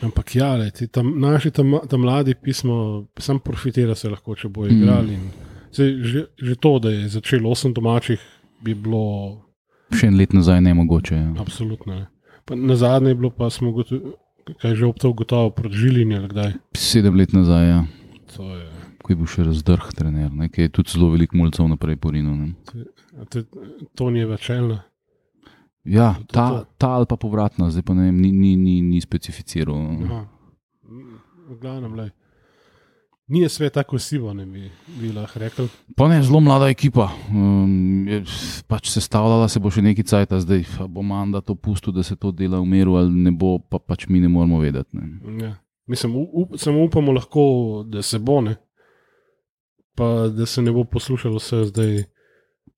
ampak 0.00 0.34
ja, 0.34 0.54
le, 0.56 0.70
ti 0.70 0.86
tam, 0.88 1.20
naši 1.20 1.50
tam, 1.50 1.78
tam 1.88 2.00
mladi 2.00 2.34
pismo, 2.34 3.06
sam 3.18 3.40
profitira 3.40 3.94
se 3.94 4.08
lahko, 4.08 4.34
če 4.34 4.48
bo 4.48 4.64
Mm. 4.64 4.70
igrali. 4.72 5.14
in 5.14 5.30
Sej, 5.70 6.00
že, 6.02 6.20
že 6.38 6.54
to, 6.56 6.78
da 6.78 6.88
je 6.90 7.08
začel 7.08 7.44
osem 7.46 7.72
domačih, 7.72 8.20
bi 8.64 8.72
bilo 8.74 9.44
Še 9.92 10.06
en 10.06 10.16
let 10.16 10.32
nazaj 10.32 10.60
ne 10.60 10.72
mogoče. 10.74 11.14
Ja. 11.14 11.34
absolutno. 11.40 11.94
Ne. 11.94 12.06
Na 12.56 12.76
zadnje 12.76 13.08
je 13.10 13.14
bilo 13.14 13.30
pa 13.30 13.50
smo 13.50 13.72
gotovi, 13.72 14.00
kaj 14.56 14.74
že 14.74 14.84
optal 14.86 15.12
gotovo 15.12 15.50
proti 15.50 15.76
Žilini 15.76 16.16
ali 16.16 16.28
kdaj. 16.28 16.52
Sedem 16.74 17.14
let 17.14 17.32
nazaj, 17.32 17.64
ja. 17.68 17.80
To 18.36 18.42
je, 18.50 18.66
ko 18.98 19.06
je 19.08 19.16
bil 19.16 19.26
še 19.26 19.44
razdrh 19.44 19.92
trener, 19.92 20.30
ne, 20.30 20.48
ki 20.48 20.62
je 20.62 20.68
tudi 20.70 20.90
zelo 20.90 21.10
veliko 21.10 21.36
mulcev 21.36 21.68
naprej 21.68 21.96
porinil. 21.96 22.54
To 23.94 24.10
ni 24.10 24.24
več 24.24 24.50
ena. 24.50 24.84
Ja, 25.84 26.14
To- 26.14 26.20
to- 26.20 26.32
ta, 26.32 26.46
to. 26.50 26.66
ta 26.78 26.88
ali 26.90 27.06
pa 27.06 27.16
povratna, 27.16 27.70
zdaj 27.70 27.82
pa 27.82 27.94
ne 27.94 28.08
vem, 28.08 28.20
ni, 28.20 28.30
ni, 28.30 28.56
ni, 28.56 28.82
ni 28.82 29.00
specificiral. 29.00 29.76
Aha. 30.04 30.20
V 31.48 31.56
glavnem, 31.56 31.94
lej. 31.96 32.10
Ni 33.28 33.42
je 33.42 33.48
svet 33.48 33.72
tako 33.72 33.98
sivo, 33.98 34.32
ne 34.32 34.46
bi, 34.46 34.70
bi 35.00 35.10
lahko 35.12 35.38
rekel. 35.38 35.66
Pa 35.96 36.06
ne, 36.08 36.22
zelo 36.24 36.40
mlada 36.40 36.70
ekipa. 36.72 37.10
Um, 37.28 38.08
je, 38.08 38.22
pač 38.66 38.88
sestavljala 38.88 39.50
se 39.52 39.60
bo 39.60 39.68
še 39.68 39.84
nekaj 39.84 40.06
cajt, 40.08 40.32
zdaj 40.46 40.64
a 40.80 40.86
bo 40.88 41.04
manda 41.04 41.42
to 41.44 41.52
pustil, 41.52 41.92
da 41.92 42.02
se 42.02 42.16
to 42.16 42.32
dela 42.32 42.62
v 42.62 42.70
miru, 42.70 42.96
ali 42.96 43.12
ne 43.28 43.32
bo, 43.36 43.58
pa 43.60 43.82
pač 43.84 44.06
mi 44.08 44.22
ne 44.24 44.32
moramo 44.32 44.62
vedeti. 44.64 44.96
Ne. 44.96 45.42
Ja. 45.44 45.52
Mislim, 45.88 46.16
up, 46.16 46.56
samo 46.56 46.86
upamo 46.88 47.12
lahko, 47.12 47.84
da 47.88 48.02
se 48.02 48.18
bo 48.18 48.40
ne. 48.40 48.56
Pa 49.96 50.28
da 50.32 50.46
se 50.46 50.64
ne 50.64 50.72
bo 50.72 50.86
poslušalo 50.88 51.36
vse 51.36 51.66
zdaj, 51.68 51.94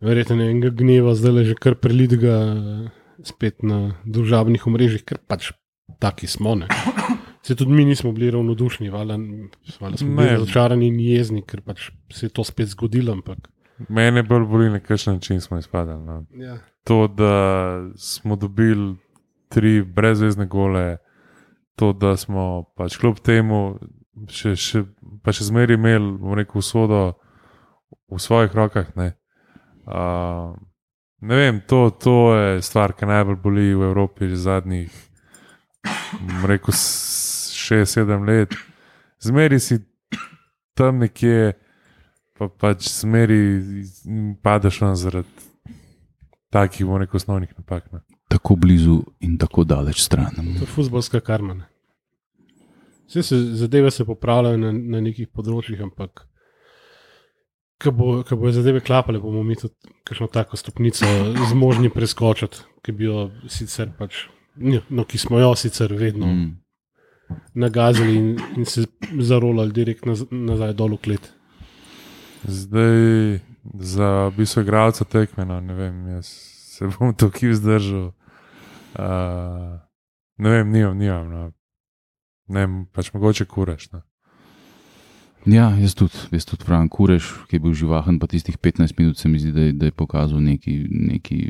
verjetno 0.02 0.40
ne 0.40 0.50
enega 0.50 0.74
gneva, 0.74 1.14
zdaj 1.14 1.36
le 1.36 1.46
že 1.46 1.54
kar 1.54 1.78
prelit 1.78 2.18
ga 2.18 2.36
eh, 2.50 2.84
spet 3.22 3.62
na 3.62 4.00
družabnih 4.02 4.66
omrežjih, 4.66 5.06
ker 5.06 5.22
pač 5.30 5.52
taki 6.02 6.26
smo. 6.26 6.58
Ne. 6.58 6.66
Se 7.42 7.56
tudi 7.56 7.72
mi 7.72 7.84
nismo 7.84 8.12
bili 8.12 8.30
ravnodušni, 8.30 8.90
valjda, 8.90 9.16
smo 9.96 10.16
bili 10.16 10.28
razočarani 10.28 10.90
in 10.90 10.98
jezni, 11.00 11.42
ker 11.42 11.62
pač 11.64 11.88
se 12.12 12.26
je 12.26 12.30
to 12.36 12.44
spet 12.44 12.68
zgodilo. 12.74 13.12
Ampak, 13.16 13.48
Mene 13.88 14.22
bolj 14.22 14.44
boli, 14.46 14.70
na 14.70 14.80
kakšen 14.80 15.14
način 15.14 15.40
smo 15.40 15.58
izpadali. 15.58 16.04
No. 16.04 16.24
ja. 16.30 16.58
To, 16.84 17.06
da 17.08 17.32
smo 17.96 18.36
dobili 18.36 18.96
tri 19.48 19.82
brezvezne 19.82 20.46
gole, 20.46 20.96
to, 21.76 21.92
da 21.92 22.16
smo 22.16 22.64
pač 22.76 22.96
kljub 23.00 23.18
temu 23.24 23.78
še, 24.28 24.54
še, 24.56 24.84
pa 25.24 25.32
še 25.32 25.46
zmeraj 25.48 25.78
imeli, 25.78 26.12
bom 26.20 26.36
rekel, 26.36 26.60
usodo 26.60 27.14
v 28.10 28.20
svojih 28.20 28.54
rokah. 28.56 28.90
Ne, 28.98 29.14
uh, 29.88 30.52
ne 31.24 31.40
vem, 31.40 31.62
to, 31.66 31.88
to 31.90 32.16
je 32.36 32.60
stvar, 32.66 32.92
ki 32.98 33.08
najbolj 33.08 33.40
boli 33.40 33.70
v 33.72 33.88
Evropi 33.88 34.28
že 34.28 34.42
zadnjih, 34.44 34.92
rekel, 36.46 36.74
šest, 37.54 37.92
sedem 37.92 38.24
let. 38.28 38.54
Zmeri 39.20 39.60
si 39.60 39.80
tam 40.74 41.02
nekje, 41.04 41.52
pa 42.38 42.48
pač 42.48 42.88
zmeri 42.88 43.40
padeš 44.42 44.80
ven 44.80 44.96
zaradi 44.96 45.50
takih, 46.50 46.86
bom 46.86 47.00
rekel, 47.02 47.20
osnovnih 47.20 47.52
napak. 47.58 47.90
Ne. 47.92 48.02
Tako 48.30 48.56
blizu 48.56 49.02
in 49.20 49.36
tako 49.38 49.64
daleč 49.64 50.02
stran. 50.02 50.34
To 50.34 50.64
je 50.64 50.70
futbalska 50.70 51.20
karma. 51.20 51.60
Vse 53.10 53.22
se, 53.26 53.36
zadeve 53.58 53.90
se 53.90 54.06
popravljajo 54.06 54.58
na, 54.58 54.70
na 54.72 55.00
nekih 55.02 55.26
področjih, 55.34 55.80
ampak 55.82 56.28
ko 57.80 57.92
bo, 57.96 58.10
ko 58.26 58.36
bojo 58.38 58.52
zadeve 58.54 58.82
klapale, 58.84 59.18
bomo 59.18 59.42
mi 59.42 59.56
tudi 59.58 59.74
kakšno 60.06 60.28
tako 60.30 60.58
stopnico 60.60 61.08
zmožni 61.50 61.90
preskočiti, 61.90 62.62
ki 62.84 62.94
bi 62.94 63.08
jo 63.08 63.24
sicer 63.50 63.90
pač, 63.98 64.26
no, 64.56 65.04
ki 65.04 65.18
smo 65.18 65.38
jo 65.38 65.54
sicer 65.56 65.94
vedno 65.94 66.26
mm. 66.26 66.56
Nagazili 67.54 68.16
in, 68.16 68.38
in 68.56 68.64
se 68.66 68.84
zarolali 69.20 69.72
direkt 69.72 70.06
naz, 70.06 70.24
nazaj 70.30 70.72
dol 70.74 70.96
v 70.96 70.98
klet. 71.04 71.28
Zdaj, 72.42 73.38
za 73.78 74.30
bistvo 74.36 74.62
igralca 74.62 75.04
tekme, 75.04 75.44
no, 75.46 75.60
ne 75.60 75.74
vem, 75.74 76.00
jaz 76.16 76.26
se 76.80 76.88
bom 76.98 77.14
tukaj 77.14 77.52
vzdržal. 77.52 78.10
Uh, 78.98 79.78
ne 80.38 80.50
vem, 80.50 80.70
nimam, 80.70 80.98
nimam. 80.98 81.30
No. 81.30 81.52
Ne 82.48 82.64
vem, 82.64 82.76
pač 82.90 83.12
mogoče 83.14 83.44
kureš. 83.46 83.90
No. 83.92 84.02
Ja, 85.46 85.70
jaz 85.78 85.94
tudi, 85.94 86.18
jaz 86.32 86.44
tudi 86.48 86.66
pravim, 86.66 86.88
kureš, 86.92 87.30
ki 87.48 87.56
je 87.56 87.64
bil 87.64 87.76
živahen, 87.76 88.18
pa 88.20 88.26
tistih 88.28 88.58
15 88.58 88.98
minut 88.98 89.18
se 89.18 89.28
mi 89.28 89.38
zdi, 89.38 89.52
da 89.52 89.68
je, 89.68 89.72
da 89.72 89.88
je 89.88 89.96
pokazal 89.96 90.42
neki. 90.42 90.76
neki 90.90 91.40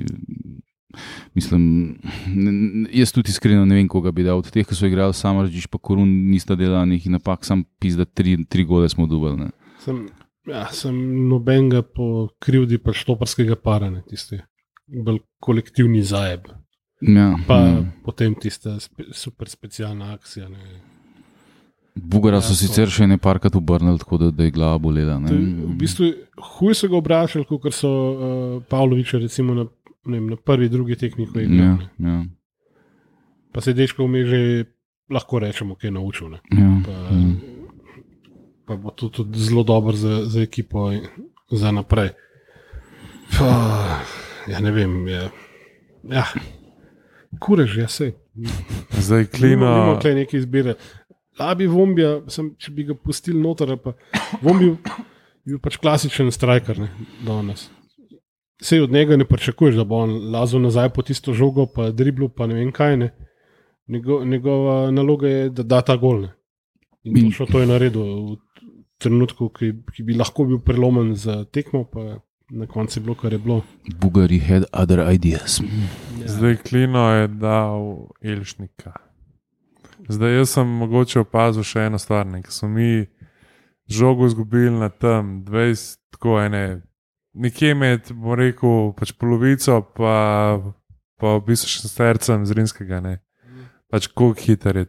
Mislim, 1.35 1.97
ne- 2.27 2.53
ne- 2.53 2.89
jaz 2.93 3.13
tudi 3.13 3.31
iskreno 3.31 3.65
ne 3.65 3.75
vem, 3.75 3.89
koga 3.89 4.11
bi 4.11 4.23
dal. 4.23 4.39
Od 4.39 4.51
teh, 4.51 4.67
ki 4.67 4.75
so 4.75 4.87
igrali, 4.87 5.15
samo 5.15 5.43
reči, 5.43 5.69
pa 5.69 5.79
korun 5.79 6.09
nista 6.31 6.55
delali 6.55 6.91
nekih 6.91 7.11
napak, 7.11 7.45
sam 7.45 7.65
pizda, 7.79 8.05
tri, 8.05 8.37
tri 8.45 8.65
gole 8.65 8.89
smo 8.89 9.07
dubali. 9.07 9.37
ne. 9.39 9.51
Sem, 9.79 10.09
ja, 10.47 10.67
sem 10.73 10.95
nobenega 11.29 11.83
po 11.83 12.29
krivdi 12.39 12.79
pač 12.79 13.05
toparskega 13.05 13.57
paranja, 13.57 14.03
tisti 14.03 14.41
bolj 14.89 15.21
kolektivni 15.39 16.03
zajeb. 16.03 16.49
Ja, 17.01 17.33
Pa 17.47 17.57
ja. 17.59 17.85
potem 18.05 18.35
tista 18.35 18.75
spe, 18.81 19.05
super 19.13 19.49
specialna 19.49 20.13
akcija. 20.13 20.49
Ne. 20.49 20.81
Bugara 21.97 22.41
so 22.41 22.47
Ja, 22.47 22.51
to. 22.51 22.55
sicer 22.57 22.89
še 22.89 23.07
ne 23.07 23.17
parkrat 23.19 23.57
obrnili, 23.57 23.99
tako 23.99 24.19
da, 24.19 24.31
da 24.31 24.45
je 24.45 24.51
glava 24.51 24.79
bolela. 24.79 25.19
Ne? 25.19 25.31
V 25.33 25.75
bistvu 25.77 26.11
huj 26.51 26.75
so 26.75 26.89
ga 26.89 26.97
obračali, 26.97 27.45
kot 27.45 27.73
so 27.73 27.89
uh, 27.89 28.63
Pavloviča 28.65 29.19
recimo 29.19 29.55
na, 29.55 29.65
ne 29.65 29.71
vem, 30.07 30.31
na 30.31 30.37
prvi, 30.37 30.69
drugi 30.69 30.97
tekmi. 30.97 31.27
ko 31.27 31.39
je 31.39 31.45
igral, 31.45 31.79
ja, 31.99 32.09
ja, 32.11 32.25
Pa 33.53 33.61
se 33.61 33.73
dečko 33.75 34.07
vmes 34.07 34.29
že 34.29 34.65
lahko 35.11 35.39
rečemo, 35.39 35.75
kaj 35.75 35.89
je 35.89 35.93
naučil. 35.93 36.29
Ne. 36.31 36.39
ja, 36.55 36.71
Pa, 36.87 36.93
ja. 36.93 37.35
pa 38.67 38.77
bo 38.77 38.91
to 38.91 39.09
tudi 39.09 39.39
zelo 39.39 39.63
dobro 39.63 39.93
za, 39.97 40.25
za 40.25 40.43
ekipo 40.43 40.93
in 40.93 41.03
za 41.51 41.73
naprej. 41.73 42.11
Pa, 43.39 43.51
ja, 44.47 44.61
ne 44.61 44.71
vem. 44.71 45.09
Je, 45.09 45.31
ja. 46.11 46.25
Kurež, 47.39 47.77
ja 47.77 47.89
se. 47.89 48.13
Zdaj, 48.99 49.27
klino. 49.27 49.67
Imamo 49.67 49.95
tukaj 49.95 50.15
neke 50.15 50.37
izbire. 50.39 50.75
Labi 51.41 51.67
Vombija, 51.67 52.21
sem, 52.29 52.55
če 52.59 52.73
bi 52.75 52.85
ga 52.85 52.95
pustili 52.95 53.41
noter, 53.41 53.77
pa 53.81 53.95
Vombi 54.43 54.71
je 54.71 54.77
bil 55.47 55.61
pač 55.63 55.79
klasičen 55.81 56.31
striker 56.35 56.79
ne, 56.79 56.91
danes. 57.27 57.69
Sej 58.63 58.81
od 58.81 58.93
njega 58.93 59.17
ne 59.17 59.25
pričakuješ, 59.25 59.75
da 59.75 59.85
bo 59.85 59.97
on 60.05 60.31
lazil 60.33 60.61
nazaj 60.61 60.89
po 60.89 61.03
tisto 61.03 61.33
žogo, 61.33 61.67
pa 61.67 61.91
driblu, 61.91 62.29
pa 62.29 62.47
ne 62.47 62.55
vem 62.55 62.73
kaj. 62.73 62.97
Ne. 62.97 63.11
Njego, 63.89 64.25
njegova 64.25 64.91
naloga 64.91 65.29
je, 65.29 65.51
da 65.51 65.63
da 65.63 65.81
ta 65.81 65.97
gol. 65.97 66.21
Ne. 66.21 66.33
In 67.05 67.17
In- 67.17 67.31
točno 67.31 67.47
to 67.47 67.61
je 67.61 67.67
naredil 67.67 68.03
v 68.03 68.37
trenutku, 68.99 69.49
ki, 69.49 69.73
ki 69.97 70.03
bi 70.03 70.15
lahko 70.15 70.45
bil 70.45 70.59
prelomen 70.61 71.15
za 71.15 71.45
tekmo, 71.45 71.85
pa 71.85 72.19
na 72.51 72.67
koncu 72.67 72.99
je 73.01 73.03
bilo, 73.05 73.15
kar 73.15 73.33
je 73.33 73.39
bilo. 73.39 73.63
Bugari 74.01 74.39
had 74.39 74.65
other 74.73 75.01
ideas. 75.15 75.61
Ja. 76.21 76.29
Zdaj, 76.29 76.57
klino 76.57 77.09
je 77.15 77.29
dal 77.29 78.09
Elšnika. 78.23 78.93
Zdaj, 80.09 80.37
jaz 80.37 80.51
sem 80.51 80.69
mogoče 80.69 81.21
opazil 81.21 81.63
še 81.63 81.87
eno 81.89 81.99
stvar, 81.99 82.27
ne, 82.27 82.43
ki 82.43 82.53
smo 82.53 82.69
mi 82.69 83.07
žogo 83.89 84.27
izgubili 84.27 84.71
na 84.71 84.89
tem 84.89 85.45
20, 85.45 85.97
tako 86.11 86.41
ene, 86.43 86.83
nekje 87.35 87.75
med, 87.75 88.11
bom 88.13 88.35
rekel, 88.35 88.93
pač 88.93 89.13
polovico, 89.13 89.81
pa, 89.97 90.61
pa 91.17 91.37
v 91.39 91.45
bistvu 91.47 91.69
še 91.69 91.89
srcem 91.89 92.47
zrinskega. 92.47 93.01
Ne. 93.01 93.19
Pač 93.91 94.07
koliko 94.07 94.41
hiter 94.41 94.77
je 94.77 94.87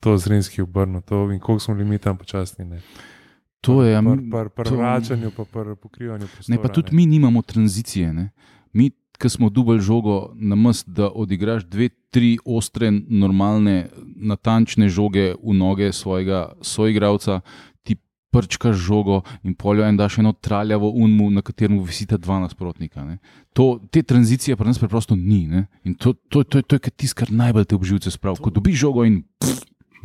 to 0.00 0.16
zrinski 0.16 0.62
obrnil, 0.62 1.00
to 1.02 1.30
in 1.30 1.40
koliko 1.40 1.60
smo 1.60 1.74
bili 1.74 1.88
mi 1.88 1.98
tam 1.98 2.16
počasni. 2.16 2.64
Ne. 2.64 2.80
To 3.60 3.82
je, 3.82 3.92
ja, 3.92 4.02
Pri 4.02 4.10
mi- 4.16 4.30
pr, 4.30 4.48
pr 4.48 4.64
to- 4.64 4.76
vračanju, 4.76 5.30
pa 5.30 5.44
pri 5.44 5.74
pokrivanju 5.76 6.26
prostora. 6.26 6.56
Ne, 6.56 6.62
pa 6.62 6.68
tudi 6.68 6.94
mi 6.94 7.06
nimamo 7.06 7.42
tranzicije. 7.42 8.12
Ne? 8.12 8.30
Mi, 8.72 8.90
ki 9.18 9.28
smo 9.28 9.48
dubaj 9.48 9.78
žogo, 9.78 10.32
na 10.34 10.54
mest, 10.54 10.88
da 10.88 11.08
odigraš 11.08 11.64
dve, 11.64 11.88
tri 12.10 12.38
ostre, 12.44 12.90
normalne, 12.92 13.88
natančne 14.16 14.88
žoge 14.88 15.34
v 15.34 15.54
noge 15.54 15.92
svojega 15.92 16.52
soigralca, 16.60 17.40
ti 17.40 17.75
prčkaš 18.36 18.76
žogo 18.76 19.22
in 19.42 19.56
poljo 19.56 19.86
en 19.88 19.96
daš 19.96 20.18
eno 20.20 20.32
traljavo 20.32 20.90
unmu, 20.92 21.30
na 21.30 21.42
katerem 21.42 21.80
visita 21.80 22.20
dva 22.20 22.38
nasprotnika. 22.44 23.04
ne. 23.04 23.18
To, 23.56 23.80
te 23.90 24.02
tranzicije 24.02 24.56
pri 24.56 24.68
nas 24.68 24.78
preprosto 24.78 25.16
ni. 25.16 25.46
Ne? 25.48 25.66
In 25.84 25.94
to, 25.94 26.12
to, 26.12 26.44
to, 26.44 26.60
to 26.62 26.76
je 26.76 26.80
to 26.80 26.90
tisto, 26.90 27.24
kar 27.24 27.32
najbolj 27.32 27.64
te 27.64 27.74
obživce 27.74 28.10
spravi. 28.10 28.42
Ko 28.42 28.50
dobiš 28.50 28.78
žogo 28.84 29.04
in 29.08 29.22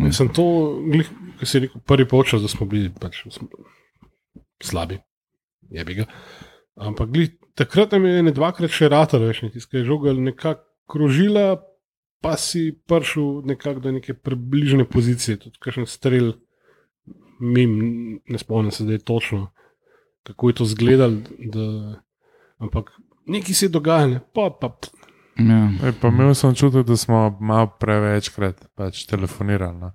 Jaz 0.02 0.18
sem 0.18 0.30
to, 0.34 0.46
ki 1.40 1.46
si 1.46 1.62
rekel, 1.66 1.82
prvi 1.86 2.08
počas, 2.10 2.42
da 2.42 2.50
smo 2.50 2.66
bili 2.70 2.90
pač, 2.90 3.22
smo 3.30 3.50
slabi, 4.64 4.98
je 5.70 5.86
bi 5.86 5.98
ga. 6.00 6.08
Ampak 6.82 7.12
glih, 7.14 7.34
takrat 7.60 7.94
nam 7.94 8.08
je 8.08 8.24
ne 8.26 8.34
dvakrat 8.34 8.74
še 8.74 8.90
ratar, 8.92 9.22
veš, 9.22 9.44
ne, 9.46 9.52
tiskaj 9.54 9.86
žoga 9.86 10.16
nekako 10.18 10.66
krožila, 10.92 11.62
pa 12.22 12.36
si 12.38 12.72
prišel 12.88 13.44
nekako 13.50 13.86
do 13.86 13.94
neke 13.98 14.16
približne 14.18 14.86
pozicije, 14.90 15.40
tudi 15.46 15.62
kakšen 15.62 15.90
strel 15.90 16.34
mim, 17.42 17.72
ne 18.30 18.38
spomnim 18.38 18.72
se, 18.72 18.86
da 18.86 18.92
je 18.92 19.04
točno, 19.04 19.52
kako 20.24 20.50
je 20.50 20.56
to 20.56 20.64
izgledalo. 20.64 21.18
Da, 21.40 21.68
ampak 22.58 22.92
nekaj 23.26 23.54
se 23.54 23.66
je 23.66 23.70
dogajalo, 23.70 24.20
pa, 24.34 24.50
pa 24.62 24.78
Ja. 25.40 25.72
Ej, 25.88 25.96
pa 26.02 26.12
imel 26.12 26.34
sem 26.36 26.54
čutek, 26.56 26.86
da 26.86 26.98
smo 26.98 27.38
malo 27.40 27.72
prevečkrat 27.80 28.66
pač 28.76 29.06
telefonirali, 29.10 29.78
no. 29.80 29.92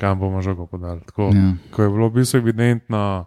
kam 0.00 0.18
bomo 0.18 0.40
žogo 0.42 0.66
podali. 0.66 1.00
Tako, 1.06 1.30
Ja. 1.34 1.54
Ko 1.70 1.82
je 1.82 1.90
bilo 1.90 2.08
v 2.08 2.12
bistvu 2.12 2.40
evidentno, 2.40 3.26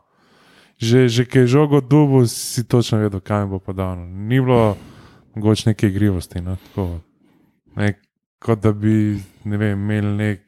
že, 0.78 1.08
že 1.08 1.26
ki 1.26 1.46
je 1.46 1.48
žogo 1.48 1.82
dubu, 1.82 2.26
si 2.28 2.66
točno 2.68 2.98
vedel, 2.98 3.22
kam 3.22 3.50
bo 3.50 3.60
podal. 3.60 3.96
no. 3.96 4.06
Ni 4.06 4.42
bilo 4.42 4.78
mogoče 5.36 5.70
neke 5.70 5.88
igrivosti. 5.88 6.42
No, 6.42 6.58
tako, 6.58 7.00
ne, 7.76 7.94
kot 8.40 8.60
da 8.60 8.74
bi 8.74 9.22
ne 9.46 9.58
vem, 9.58 9.80
imeli 9.80 10.18
nek, 10.18 10.42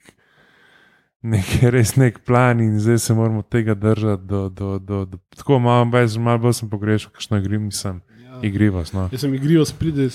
nek, 1.25 1.45
res 1.73 1.95
nek 1.95 2.21
plan 2.21 2.59
in 2.59 2.79
zdaj 2.79 2.99
se 2.99 3.13
moramo 3.13 3.41
tega 3.43 3.73
držati. 3.75 4.23
Do, 4.25 4.49
do, 4.51 4.79
do, 4.79 5.05
do, 5.05 5.17
tako 5.31 5.59
malo, 5.59 5.85
bolj- 5.87 6.19
malo 6.19 6.39
bolj 6.39 6.53
sem 6.55 6.69
pogrešal, 6.69 7.11
kakšno 7.11 7.37
igrim 7.37 7.71
sem 7.73 8.01
igrivost. 8.43 8.93
No. 8.93 9.09
Jaz 9.09 9.21
sem 9.21 9.33
igrivo 9.33 9.65
spride. 9.65 10.09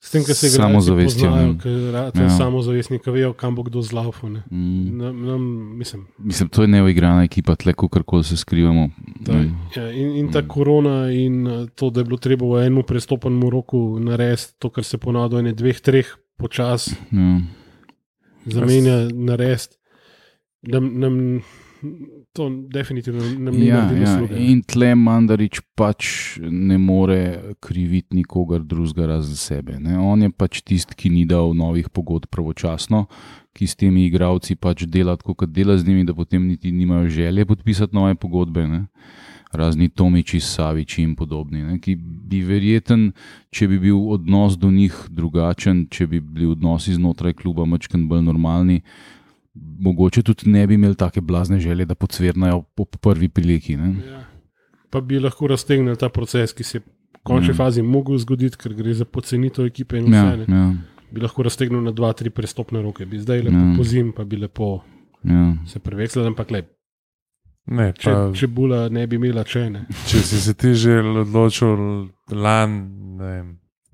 S 0.00 0.12
tem, 0.12 0.22
kar 0.22 0.30
se 0.32 0.46
igrači 0.46 0.62
Samozavestjo, 0.62 1.26
Ja. 1.26 2.02
ja. 2.14 2.28
samozavestni, 2.30 2.98
ki 2.98 3.10
vejo, 3.10 3.32
kam 3.34 3.56
bo 3.56 3.64
kdo 3.64 3.82
zlaufal. 3.82 4.30
ne. 4.30 4.42
Mm. 4.48 4.96
Nam, 4.96 5.22
nam, 5.22 5.42
mislim, 5.74 6.04
Mislim, 6.20 6.48
to 6.48 6.62
je 6.62 6.68
neuigrana 6.68 7.24
ekipa, 7.24 7.56
tle, 7.56 7.72
kako 7.74 8.22
se 8.22 8.36
skrivamo. 8.36 8.88
da, 9.20 9.32
Mm. 9.34 9.56
ja, 9.76 9.90
in, 9.92 10.16
in 10.16 10.30
ta 10.30 10.42
korona, 10.44 11.10
in 11.10 11.46
eh, 11.46 11.66
to, 11.74 11.90
da 11.90 12.00
je 12.00 12.04
bilo 12.04 12.16
treba 12.18 12.46
v 12.46 12.62
enem 12.62 12.82
prestopnem 12.84 13.42
roku 13.44 13.98
narediti 14.00 14.54
to, 14.58 14.70
kar 14.70 14.84
se 14.84 14.98
ponavlja 14.98 15.38
ene 15.38 15.52
dveh, 15.52 15.80
treh 15.80 16.06
počas 16.36 16.88
Ja. 17.10 17.40
zamenja, 18.46 19.08
narediti. 19.10 19.76
Nam, 20.62 20.98
nam, 20.98 21.40
to 22.32 22.50
definitivno 22.50 23.24
nam 23.38 23.54
ni 23.54 23.66
Ja, 23.66 23.76
naredilo 23.76 24.26
ja. 24.30 24.38
In 24.50 24.62
tle 24.66 24.94
Mandarič 24.94 25.60
pač 25.78 26.38
ne 26.42 26.78
more 26.78 27.54
kriviti 27.62 28.16
nikogar 28.18 28.64
drugega 28.66 29.06
razen 29.06 29.36
sebe. 29.36 29.78
Ne? 29.78 29.98
On 29.98 30.22
je 30.22 30.30
pač 30.30 30.62
tisti, 30.66 30.96
ki 30.98 31.12
ni 31.14 31.24
dal 31.26 31.54
novih 31.54 31.88
pogodb 31.94 32.26
pravočasno, 32.30 33.06
ki 33.54 33.66
s 33.66 33.78
temi 33.78 34.06
igravci 34.08 34.58
pač 34.58 34.84
dela 34.90 35.16
tako, 35.16 35.36
kot 35.38 35.54
dela 35.54 35.78
z 35.78 35.86
njimi, 35.86 36.06
da 36.06 36.14
potem 36.14 36.46
niti 36.48 36.72
nimajo 36.74 37.08
želje 37.08 37.46
podpisati 37.46 37.94
nove 37.94 38.14
pogodbe. 38.14 38.66
Ne? 38.66 38.86
Razni 39.52 39.88
Tomiči, 39.88 40.40
Saviči 40.44 41.02
in 41.02 41.14
podobni, 41.16 41.62
ne? 41.64 41.78
ki 41.80 41.94
bi 41.96 42.42
verjeten, 42.44 43.12
če 43.54 43.68
bi 43.70 43.78
bil 43.86 44.02
odnos 44.12 44.58
do 44.60 44.68
njih 44.68 44.92
drugačen, 45.08 45.86
če 45.88 46.06
bi 46.06 46.20
bili 46.20 46.50
odnosi 46.52 46.98
znotraj 46.98 47.38
kluba 47.38 47.64
mačken 47.64 48.04
bolj 48.10 48.26
normalni, 48.26 48.82
mogoče 49.80 50.22
tudi 50.22 50.50
ne 50.50 50.66
bi 50.66 50.74
imeli 50.74 50.94
take 50.94 51.20
blazne 51.20 51.58
želje, 51.60 51.84
da 51.84 51.94
pocvrnajo 51.94 52.62
po 52.74 52.84
prvi 52.84 53.28
priliki. 53.28 53.76
Ne? 53.76 53.94
Ja. 54.06 54.24
Pa 54.90 55.00
bi 55.00 55.18
lahko 55.18 55.46
raztegnili 55.46 55.96
ta 55.96 56.08
proces, 56.08 56.52
ki 56.52 56.64
se 56.64 56.78
je 56.78 56.82
v 56.82 57.18
končni 57.22 57.48
Ja. 57.48 57.54
fazi 57.56 57.82
mogel 57.82 58.18
zgoditi, 58.18 58.56
ker 58.56 58.74
gre 58.74 58.94
za 58.94 59.04
pocenitev 59.04 59.66
ekipe 59.66 59.98
in 59.98 60.04
vse. 60.04 60.16
Ja, 60.16 60.36
ne. 60.38 60.44
ja, 60.48 60.72
Bi 61.10 61.20
lahko 61.20 61.42
raztegnil 61.42 61.80
na 61.80 61.90
dva, 61.90 62.12
tri 62.12 62.30
prestopne 62.30 62.82
roke, 62.82 63.06
bi 63.06 63.18
zdaj 63.18 63.42
lepo 63.42 63.56
Ja. 63.56 63.74
pozim, 63.76 64.12
pa 64.12 64.24
bi 64.24 64.36
lepo 64.36 64.80
ja. 65.24 65.54
se 65.66 65.78
prevekslali, 65.78 66.28
ampak 66.28 66.50
le, 66.50 66.62
Ne, 67.66 67.92
če, 67.92 68.10
pa, 68.10 68.30
če 68.32 68.46
bula 68.48 68.88
ne 68.88 69.06
bi 69.06 69.16
imela 69.16 69.44
če 69.44 69.70
ne. 69.70 69.82
če 70.06 70.18
si 70.18 70.38
se 70.40 70.54
ti 70.54 70.70
že 70.74 71.02
odločil 71.02 72.08
lani, 72.32 72.78
ne 73.18 73.24
vem, 73.26 73.50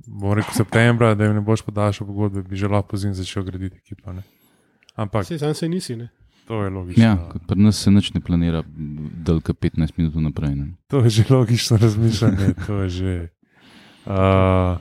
bom 0.06 0.32
rekel 0.32 0.54
septembra, 0.54 1.14
da 1.14 1.24
jim 1.24 1.34
ne 1.34 1.40
boš 1.40 1.62
podaljšal 1.66 2.06
pogodbe, 2.06 2.42
bi 2.42 2.56
že 2.56 2.68
lahko 2.68 2.96
zim 2.96 3.14
začel 3.14 3.42
graditi 3.42 3.76
ekipo. 3.76 4.12
Ne? 4.12 4.22
Ampak 4.94 5.26
Sej 5.26 5.38
sam 5.38 5.54
se 5.54 5.68
nisi, 5.68 5.96
ne. 5.96 6.08
to 6.46 6.62
je 6.62 6.70
logično. 6.70 7.04
ja, 7.04 7.18
pri 7.48 7.60
nas 7.60 7.82
se 7.82 7.90
nič 7.90 8.12
ne 8.14 8.20
planira, 8.20 8.62
dalka 9.24 9.52
15 9.52 9.92
minut 9.96 10.14
naprej. 10.14 10.54
Ne? 10.54 10.66
To 10.88 11.04
je 11.04 11.10
že 11.10 11.24
logično 11.30 11.76
razmišljanje. 11.76 12.54
To 12.66 12.82
je 12.82 12.88
že. 12.88 13.28
Uh, 14.06 14.78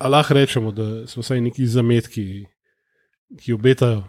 lahko 0.00 0.34
rečemo, 0.34 0.72
da 0.72 1.06
so 1.06 1.20
vsaj 1.20 1.40
neki 1.40 1.66
zametki, 1.66 2.46
ki 3.38 3.52
obetajo, 3.52 4.02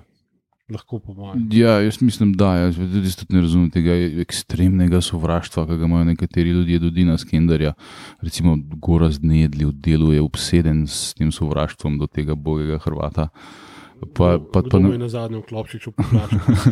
lahko 0.71 0.99
pomagajo. 0.99 1.43
Ja, 1.51 1.79
jaz 1.83 2.01
mislim, 2.01 2.33
da 2.33 2.55
jaz 2.55 2.75
tudi 2.75 3.15
tudi 3.19 3.35
ne 3.35 3.41
razumem 3.41 3.69
tega 3.73 3.95
ekstremnega 4.23 5.01
sovraštva, 5.01 5.65
ki 5.67 5.77
ga 5.77 5.85
imajo 5.85 6.09
nekateri 6.13 6.49
ljudje 6.49 6.79
do 6.79 6.89
Dina 6.89 7.17
Skenderja. 7.17 7.73
Recimo 8.21 8.57
Goraz 8.81 9.19
Nedli 9.21 9.65
v 9.65 9.73
delu 9.73 10.13
je 10.13 10.21
obseden 10.21 10.88
s 10.88 11.13
tem 11.13 11.31
sovraštvom 11.31 11.99
do 11.99 12.07
tega 12.07 12.35
bogega 12.35 12.79
Hrvata. 12.79 13.29
Pa, 13.99 14.39
pa, 14.39 14.62
pa, 14.62 14.77
je 14.77 14.83
ne, 14.83 14.97
na 14.97 15.09
zadnjem 15.09 15.41
klopčiču 15.41 15.91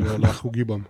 jo 0.05 0.17
lahko 0.23 0.47
ugibam. 0.47 0.85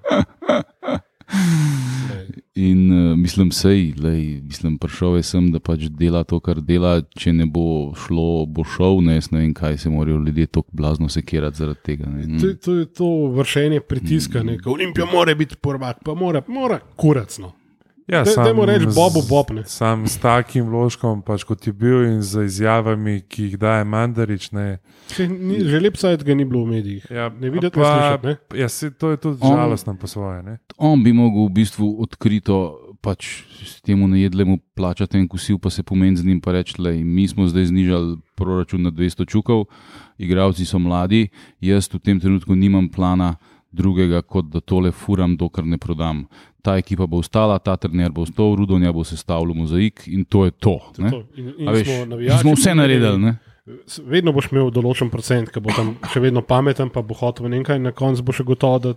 Lej, 2.09 2.27
in 2.55 2.91
uh, 2.91 3.17
mislim, 3.17 3.51
sej, 3.51 3.93
lej, 3.99 4.41
mislim, 4.41 4.77
prišel 4.77 5.17
je 5.17 5.23
sem, 5.23 5.49
da 5.51 5.59
pač 5.59 5.89
dela 5.89 6.23
to, 6.23 6.39
kar 6.39 6.61
dela. 6.63 7.01
Če 7.19 7.33
ne 7.35 7.45
bo 7.45 7.91
šlo, 7.99 8.45
bo 8.45 8.63
šel. 8.63 9.01
Ne, 9.03 9.19
ne 9.31 9.41
vem, 9.41 9.53
kaj 9.57 9.77
se 9.83 9.91
morajo 9.91 10.21
ljudje 10.23 10.47
tako 10.47 10.69
blazno 10.71 11.09
sekirati 11.09 11.57
zaradi 11.57 11.83
tega. 11.83 12.09
Ne. 12.09 12.39
To, 12.39 12.53
to 12.63 12.77
je 12.79 12.85
to 12.85 13.11
vršenje 13.35 13.81
pritiska, 13.83 14.43
ne. 14.43 14.57
Ko 14.61 14.77
Olimpija 14.77 15.09
mora 15.11 15.35
biti 15.35 15.59
prvak, 15.61 16.03
pa 16.05 16.15
mora, 16.15 16.41
mora 16.47 16.79
kuracno. 16.95 17.56
Ja, 18.07 18.21
Daj- 18.21 18.33
sam 18.33 18.43
dajmo 18.45 18.65
reči 18.65 18.85
Bobu 18.87 19.21
Bob, 19.21 19.51
ne. 19.51 19.63
Sam 19.65 20.03
s 20.03 20.17
takim 20.17 20.65
vložkom, 20.65 21.21
pač 21.21 21.43
kot 21.43 21.59
je 21.61 21.73
bil 21.73 22.05
in 22.05 22.21
z 22.21 22.43
izjavami, 22.43 23.21
ki 23.21 23.43
jih 23.43 23.57
daje 23.57 23.83
Mandarič. 23.83 24.51
Ne, 24.51 24.79
Že 25.59 25.79
lep 25.79 25.95
sajt 25.95 26.21
ga 26.21 26.33
ni 26.33 26.43
bilo 26.43 26.63
v 26.63 26.69
medijih. 26.69 27.03
ja, 27.07 27.29
Ne 27.29 27.49
videti, 27.49 27.73
pa- 27.73 27.83
slišati. 27.85 28.25
Ne? 28.25 28.33
Ja, 28.55 28.67
se, 28.67 28.91
to 28.91 29.09
je 29.09 29.17
tudi 29.17 29.37
On- 29.39 29.53
žalostno 29.53 29.95
po 29.95 30.07
svoje. 30.07 30.43
Ne? 30.43 30.57
on 30.77 30.99
bi 30.99 31.11
mogel 31.11 31.43
v 31.43 31.53
bistvu 31.53 31.97
odkrito 31.97 32.57
pač 32.99 33.25
s 33.57 33.81
temu 33.81 34.05
najedlemu 34.05 34.59
plačati 34.73 35.17
en 35.17 35.27
kosil, 35.27 35.57
pa 35.57 35.69
se 35.69 35.81
pomeni 35.81 36.15
z 36.15 36.23
njim 36.23 36.41
pa 36.41 36.51
reči, 36.51 36.75
da 36.77 36.91
mi 36.91 37.23
smo 37.23 37.45
zdaj 37.45 37.65
znižali 37.65 38.17
proračun 38.35 38.81
na 38.81 38.91
200 38.91 39.25
čukov, 39.25 39.65
igravci 40.17 40.65
so 40.65 40.77
mladi, 40.77 41.29
jaz 41.57 41.87
v 41.87 41.99
tem 41.99 42.19
trenutku 42.19 42.51
nimam 42.51 42.87
plana 42.87 43.35
drugega, 43.77 44.21
kot 44.21 44.49
da 44.51 44.61
tole 44.61 44.91
furam, 44.91 45.37
dokler 45.37 45.67
ne 45.69 45.79
prodam. 45.81 46.25
Ta 46.65 46.77
ekipa 46.81 47.07
bo 47.07 47.21
ostala, 47.23 47.59
ta 47.63 47.77
trener 47.79 48.11
bo 48.11 48.25
ostal, 48.25 48.55
Rudonja 48.59 48.91
bo 48.93 49.05
sestavljal 49.07 49.55
mozaik 49.55 50.07
in 50.11 50.25
to 50.25 50.45
je 50.47 50.55
to. 50.57 50.79
To 50.95 51.03
ne. 51.03 51.11
to. 51.13 51.21
In, 51.37 51.53
in 51.57 51.69
A 51.69 51.75
veš, 51.75 51.87
smo 51.87 52.09
navijači, 52.13 52.41
smo 52.41 52.55
vse 52.57 52.75
naredili. 52.75 53.21
Ne? 53.23 53.37
Vedno 54.07 54.31
boš 54.35 54.49
imel 54.51 54.71
določen 54.71 55.11
procent, 55.13 55.51
ki 55.51 55.63
bo 55.63 55.75
tam 55.75 55.95
še 56.11 56.23
vedno 56.23 56.43
pameten, 56.47 56.91
pa 56.93 57.03
bo 57.03 57.15
hotel 57.19 57.47
v 57.47 57.57
nekaj, 57.57 57.79
na 57.83 57.93
koncu 57.95 58.25
bo 58.27 58.35
še 58.35 58.47
gotovo, 58.47 58.79
da 58.83 58.93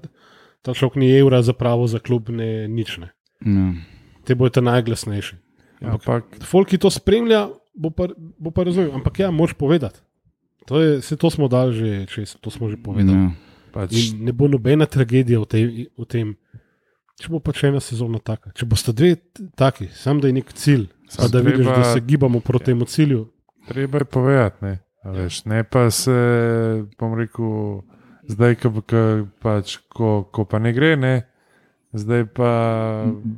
ta 0.67 0.75
človek 0.77 0.99
ni 1.01 1.11
evra 1.17 1.43
za 1.43 1.55
pravo 1.57 1.89
za 1.91 1.99
klub, 2.03 2.31
ne 2.31 2.69
nič 2.71 2.99
ne. 3.03 3.11
Ja. 3.47 3.71
Te 4.29 4.37
bojo 4.39 4.53
ta 4.55 4.63
najglasnejši. 4.65 5.41
Ampak 5.81 6.45
Folk, 6.45 6.69
ki 6.69 6.79
to 6.79 6.93
spremlja, 6.93 7.49
bo 7.75 7.91
pa, 7.91 8.11
bo 8.15 8.53
pa 8.53 8.67
razumel. 8.69 8.93
Ampak 8.95 9.23
ja, 9.25 9.31
moš 9.33 9.57
povedati. 9.57 10.03
To, 10.69 10.81
je, 10.81 11.01
se, 11.03 11.17
to 11.17 11.31
smo 11.33 11.49
dali 11.49 11.73
že 11.73 11.91
čez, 12.07 12.37
to 12.39 12.53
smo 12.53 12.69
že 12.69 12.77
povedali. 12.77 13.17
Ja. 13.17 13.50
Pač, 13.71 13.93
In 13.95 14.25
ne 14.25 14.33
bo 14.33 14.47
nobena 14.47 14.87
tragedija 14.87 15.39
v, 15.39 15.47
tej, 15.47 15.65
v 15.93 16.07
tem, 16.07 16.35
če 17.17 17.29
bo 17.29 17.41
pač 17.41 17.65
ena 17.65 17.81
sezona 17.81 18.19
taka. 18.21 18.51
Če 18.53 18.67
boste 18.67 18.93
dve 18.93 19.15
t- 19.17 19.47
taki, 19.55 19.89
sam 19.93 20.19
da 20.19 20.27
je 20.27 20.35
nek 20.35 20.53
cilj, 20.55 20.87
pa 21.07 21.13
Samo 21.19 21.29
da 21.29 21.39
vidiš, 21.41 21.57
treba- 21.59 21.77
da 21.77 21.85
se 21.87 22.01
gibamo 22.03 22.41
proti 22.41 22.65
temu 22.67 22.85
cilju. 22.87 23.27
treba 23.67 23.99
je 23.99 24.05
povedati. 24.07 24.59
Ne? 24.63 24.75
a 25.01 25.11
Veš, 25.13 25.45
ne 25.45 25.65
pa 25.65 25.91
se, 25.91 26.13
bom 26.95 27.15
rekel, 27.15 27.81
zdaj, 28.27 28.55
ko, 28.57 28.71
ko, 28.83 29.03
pač, 29.39 29.79
ko, 29.89 30.09
ko 30.25 30.45
pa 30.45 30.59
ne 30.59 30.73
gre, 30.73 30.95
ne, 30.95 31.15
zdaj 31.91 32.27
pa. 32.29 32.51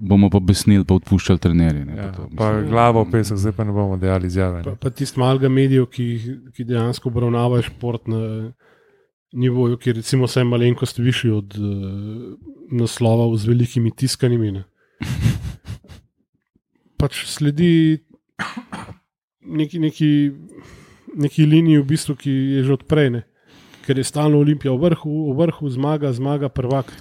Bomo 0.03 0.27
pa 0.29 0.41
besnili, 0.41 0.83
pa 0.83 0.95
odpuščali 0.95 1.39
trenerje. 1.39 1.85
ne, 1.85 1.95
Ja, 1.95 2.03
pa 2.05 2.17
to, 2.17 2.27
pa 2.33 2.49
glavo 2.63 3.05
v 3.05 3.11
pesek, 3.13 3.37
zdaj 3.37 3.53
pa 3.53 3.63
ne 3.63 3.71
bomo 3.71 3.95
dejali 3.97 4.27
izjave. 4.27 4.63
Pa, 4.63 4.71
Ne. 4.71 4.77
pa 4.77 4.91
tisti 4.91 5.17
malga 5.17 5.49
medijev, 5.49 5.87
ki, 5.87 6.07
ki 6.51 6.65
dejansko 6.65 7.09
obravnavajo 7.09 7.63
šport 7.63 8.07
na 8.07 8.53
nivoju, 9.33 9.79
ki 9.81 9.93
recimo 9.99 10.29
vsaj 10.29 10.45
malenkost 10.45 10.99
višji 10.99 11.31
od 11.31 11.57
uh, 11.59 12.35
naslovov 12.73 13.37
z 13.37 13.49
velikimi 13.49 13.91
tiskanimi. 13.91 14.53
Ne. 14.53 14.65
Pač 17.01 17.25
sledi 17.27 17.99
neki, 19.43 19.79
neki, 19.79 20.11
neki 21.17 21.47
liniji, 21.47 21.83
v 21.83 21.87
bistvu, 21.87 22.17
ki 22.17 22.31
je 22.31 22.65
že 22.65 22.77
odprej, 22.79 23.11
ne. 23.11 23.23
ker 23.83 23.99
je 23.99 24.05
stalno 24.07 24.39
Olimpija 24.39 24.73
v 24.73 24.79
vrhu, 24.79 25.33
v 25.33 25.39
vrhu 25.43 25.71
zmaga, 25.71 26.13
zmaga 26.15 26.49
prvak. 26.49 26.93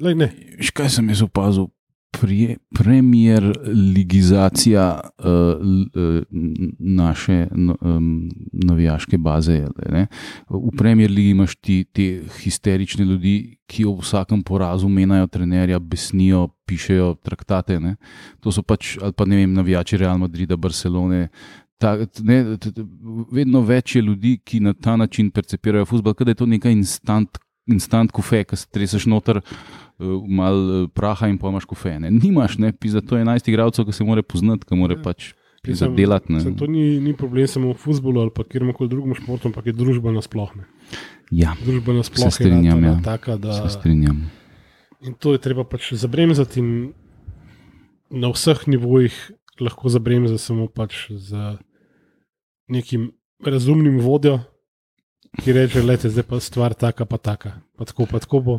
Lej, 0.00 0.16
ne. 0.18 0.28
Veš, 0.58 0.72
kaj 0.74 0.90
sem 0.98 1.06
jaz 1.12 1.22
opazil? 1.22 1.70
Premier 2.10 3.58
ligizacija 3.94 5.00
uh, 5.00 5.26
uh, 5.26 6.22
naše 6.78 7.46
no, 7.50 7.76
um, 7.80 8.30
navijaške 8.52 9.18
baze. 9.18 9.66
Ne? 9.92 10.06
V 10.48 10.76
premier 10.78 11.10
ligi 11.10 11.30
imaš 11.30 11.56
ti 11.56 11.84
te 11.92 12.22
histerične 12.42 13.04
ljudi, 13.04 13.56
ki 13.66 13.84
ob 13.84 14.02
vsakem 14.02 14.42
porazu 14.42 14.88
menjajo 14.88 15.26
trenerja, 15.26 15.78
besnijo, 15.78 16.48
pišejo 16.66 17.14
traktate. 17.22 17.80
Ne? 17.80 17.96
To 18.40 18.52
so 18.52 18.62
pač, 18.62 18.98
ali 19.02 19.12
pa 19.12 19.24
ne 19.24 19.36
vem, 19.36 19.54
navijači 19.54 19.96
Real 19.96 20.18
Madrida, 20.18 20.56
Barcelone. 20.56 21.28
Ta, 21.78 21.96
ne, 22.22 22.56
t, 22.60 22.72
t, 22.72 22.84
vedno 23.32 23.62
več 23.64 23.96
je 23.96 24.02
ljudi, 24.02 24.38
ki 24.44 24.60
na 24.60 24.74
ta 24.74 24.96
način 24.96 25.30
percepirajo 25.30 25.86
futbol, 25.86 26.14
da 26.18 26.34
je 26.34 26.42
to 26.42 26.46
neka 26.46 26.70
instant 26.70 27.38
instant 27.72 28.12
kofe, 28.12 28.44
ki 28.44 28.56
se 28.56 28.68
treseš 28.72 29.06
noter. 29.10 29.40
Mal 30.28 30.54
uh, 30.54 30.88
praha 30.88 31.28
in 31.28 31.38
pa 31.38 31.48
imaš 31.48 31.64
kofe. 31.64 31.98
Ne? 32.00 32.10
Nimaš, 32.10 32.58
ne, 32.58 32.72
za 32.84 33.00
to 33.00 33.16
11 33.16 33.48
igralcev, 33.48 33.84
ki 33.84 33.92
se 33.92 34.04
mora 34.04 34.22
poznati, 34.22 34.64
ki 34.64 34.74
mora 34.74 34.94
Ja. 34.96 35.02
pač 35.02 35.32
zadelati. 35.64 36.32
ne. 36.32 36.40
Sem, 36.40 36.54
to 36.56 36.66
ni, 36.66 37.00
ni 37.00 37.12
problem 37.12 37.46
samo 37.46 37.72
v 37.72 37.76
futbolu 37.76 38.20
ali 38.20 38.30
pa 38.34 38.44
kjerkoli 38.44 38.88
drugem 38.88 39.14
športu, 39.14 39.48
ampak 39.48 39.66
je 39.66 39.72
družba 39.72 40.12
nasplošno. 40.12 40.64
Ja, 41.30 41.52
Družba 41.64 41.92
nasplošno 41.92 42.30
Se 42.30 42.42
strinjam, 42.42 42.84
ja. 42.84 43.00
taka, 43.04 43.36
da 43.36 43.52
se 43.52 43.68
strinjam. 43.78 44.30
In 45.00 45.14
to 45.14 45.32
je 45.32 45.38
treba 45.38 45.64
pač 45.64 45.92
zabremzati, 45.92 46.60
in 46.60 46.92
na 48.10 48.28
vseh 48.32 48.66
nivojih 48.66 49.12
lahko 49.60 49.88
zabremza 49.88 50.38
samo 50.38 50.66
pač 50.66 51.10
z 51.12 51.58
nekim 52.68 53.12
razumnim 53.44 54.00
vodjo, 54.00 54.40
ki 55.44 55.52
reče: 55.52 55.82
Lete, 55.82 56.08
zdaj 56.10 56.24
pa 56.24 56.40
stvar 56.40 56.74
taka, 56.74 57.04
pa 57.04 57.16
taka, 57.18 57.60
pa 57.76 57.84
tako, 57.84 58.06
pa 58.06 58.18
tako 58.18 58.40
bo. 58.40 58.56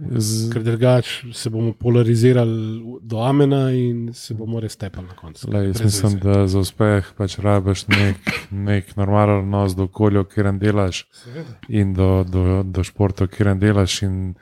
Z, 0.00 0.52
Ker 0.52 0.62
drugače 0.62 1.32
se 1.32 1.50
bomo 1.50 1.72
polarizirali 1.72 2.80
do 3.02 3.20
amena 3.22 3.70
in 3.70 4.14
se 4.14 4.34
bomo 4.34 4.60
res 4.60 4.76
tepali 4.76 5.06
na 5.06 5.14
koncu. 5.14 5.50
lej, 5.52 5.66
jaz 5.66 5.82
mislim, 5.84 6.12
veze. 6.12 6.24
da 6.24 6.46
za 6.46 6.58
uspeh 6.58 7.12
pač 7.16 7.38
rabiš 7.38 7.86
nek, 7.88 8.16
nek 8.50 8.96
normalen 8.96 9.44
odnos 9.44 9.76
do 9.76 9.84
okolja, 9.84 10.24
katerem 10.24 10.58
delaš. 10.58 11.04
Seveda. 11.12 11.58
in 11.68 11.92
do, 11.94 12.24
do, 12.24 12.62
do 12.64 12.84
športa, 12.84 13.26
katerem 13.26 13.60
delaš, 13.60 14.02
in 14.02 14.34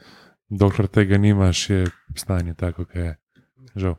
dokler 0.49 0.87
tega 0.87 1.18
nimaš, 1.18 1.71
je 1.71 1.87
stanje 2.16 2.55
tako, 2.55 2.85
kot 2.85 2.97
je. 2.97 3.16
Žal. 3.75 3.97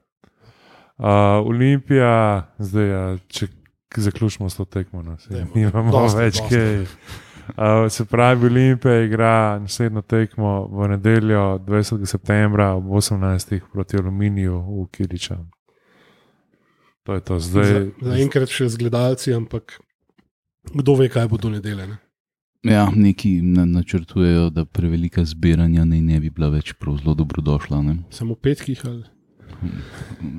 Uh, 1.00 1.06
Olimpija, 1.48 2.48
zdaj, 2.60 2.94
a, 2.94 3.18
če 3.28 3.48
zaključimo 3.98 4.50
s 4.50 4.58
to 4.58 4.66
tekmo, 4.66 5.04
no, 5.04 5.18
Dajmo, 5.30 5.52
nimamo 5.56 6.08
več 6.16 6.40
kaj. 6.50 6.86
Uh, 7.50 7.90
se 7.90 8.06
pravi, 8.06 8.46
Olimpija 8.46 9.02
igra 9.02 9.60
naslednjo 9.60 10.02
tekmo 10.02 10.68
v 10.68 10.88
nedeljo 10.88 11.60
20. 11.60 12.06
septembra 12.06 12.72
ob 12.72 12.86
18. 12.86 13.60
proti 13.74 13.98
Aluminiju 13.98 14.60
v 14.60 14.88
Kiriča. 14.88 15.38
To 17.04 17.14
je 17.14 17.22
to 17.22 17.40
zdaj. 17.40 17.66
Za- 17.66 17.92
Zaenkrat 18.02 18.50
še 18.50 18.70
z 18.70 18.78
gledalci, 18.78 19.34
ampak 19.34 19.80
kdo 20.74 20.96
ve, 20.96 21.10
kaj 21.10 21.28
bo 21.28 21.38
do 21.38 21.50
nedelje. 21.50 21.88
Ne? 21.88 21.98
Ja, 22.64 22.92
neki 22.92 23.42
na, 23.42 23.66
načrtujejo, 23.66 24.50
da 24.50 24.66
prevelika 24.66 25.24
zbiranja 25.26 25.86
ne, 25.86 26.02
ne 26.02 26.20
bi 26.20 26.30
bila 26.30 26.50
več 26.50 26.74
prav 26.74 26.98
zelo 26.98 27.16
dobrodošla. 27.16 27.82
Ne? 27.82 27.98
Samo 28.10 28.36
petkih 28.36 28.84
ali 28.86 29.04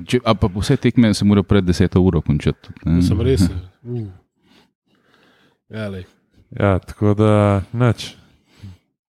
Če, 0.07 0.17
a 0.25 0.33
pa 0.33 0.47
vse 0.47 0.77
tekme 0.77 1.13
se 1.13 1.25
mora 1.25 1.43
pred 1.43 1.65
10 1.65 1.97
uro 1.99 2.21
končati. 2.21 2.69
ne. 2.85 3.01
sem 3.01 3.19
res. 3.21 3.43
Uh. 3.83 4.07
Ja, 5.69 5.89
lej. 5.89 6.05
Ja, 6.59 6.79
tako 6.79 7.13
da 7.13 7.61
nič. 7.73 8.15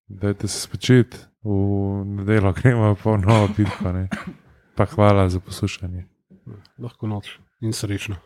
Dajte 0.08 0.48
se 0.48 0.60
spočiti, 0.60 1.16
v 1.44 2.04
nedeljo 2.04 2.52
gremo 2.52 2.94
pa 2.94 3.10
v 3.10 3.18
novo 3.18 3.48
bitko. 3.56 3.92
ne. 3.92 4.08
Pa 4.76 4.84
hvala 4.84 5.28
za 5.28 5.40
poslušanje. 5.40 6.06
lahko 6.78 7.06
noč 7.06 7.38
in 7.60 7.72
srečno. 7.72 8.16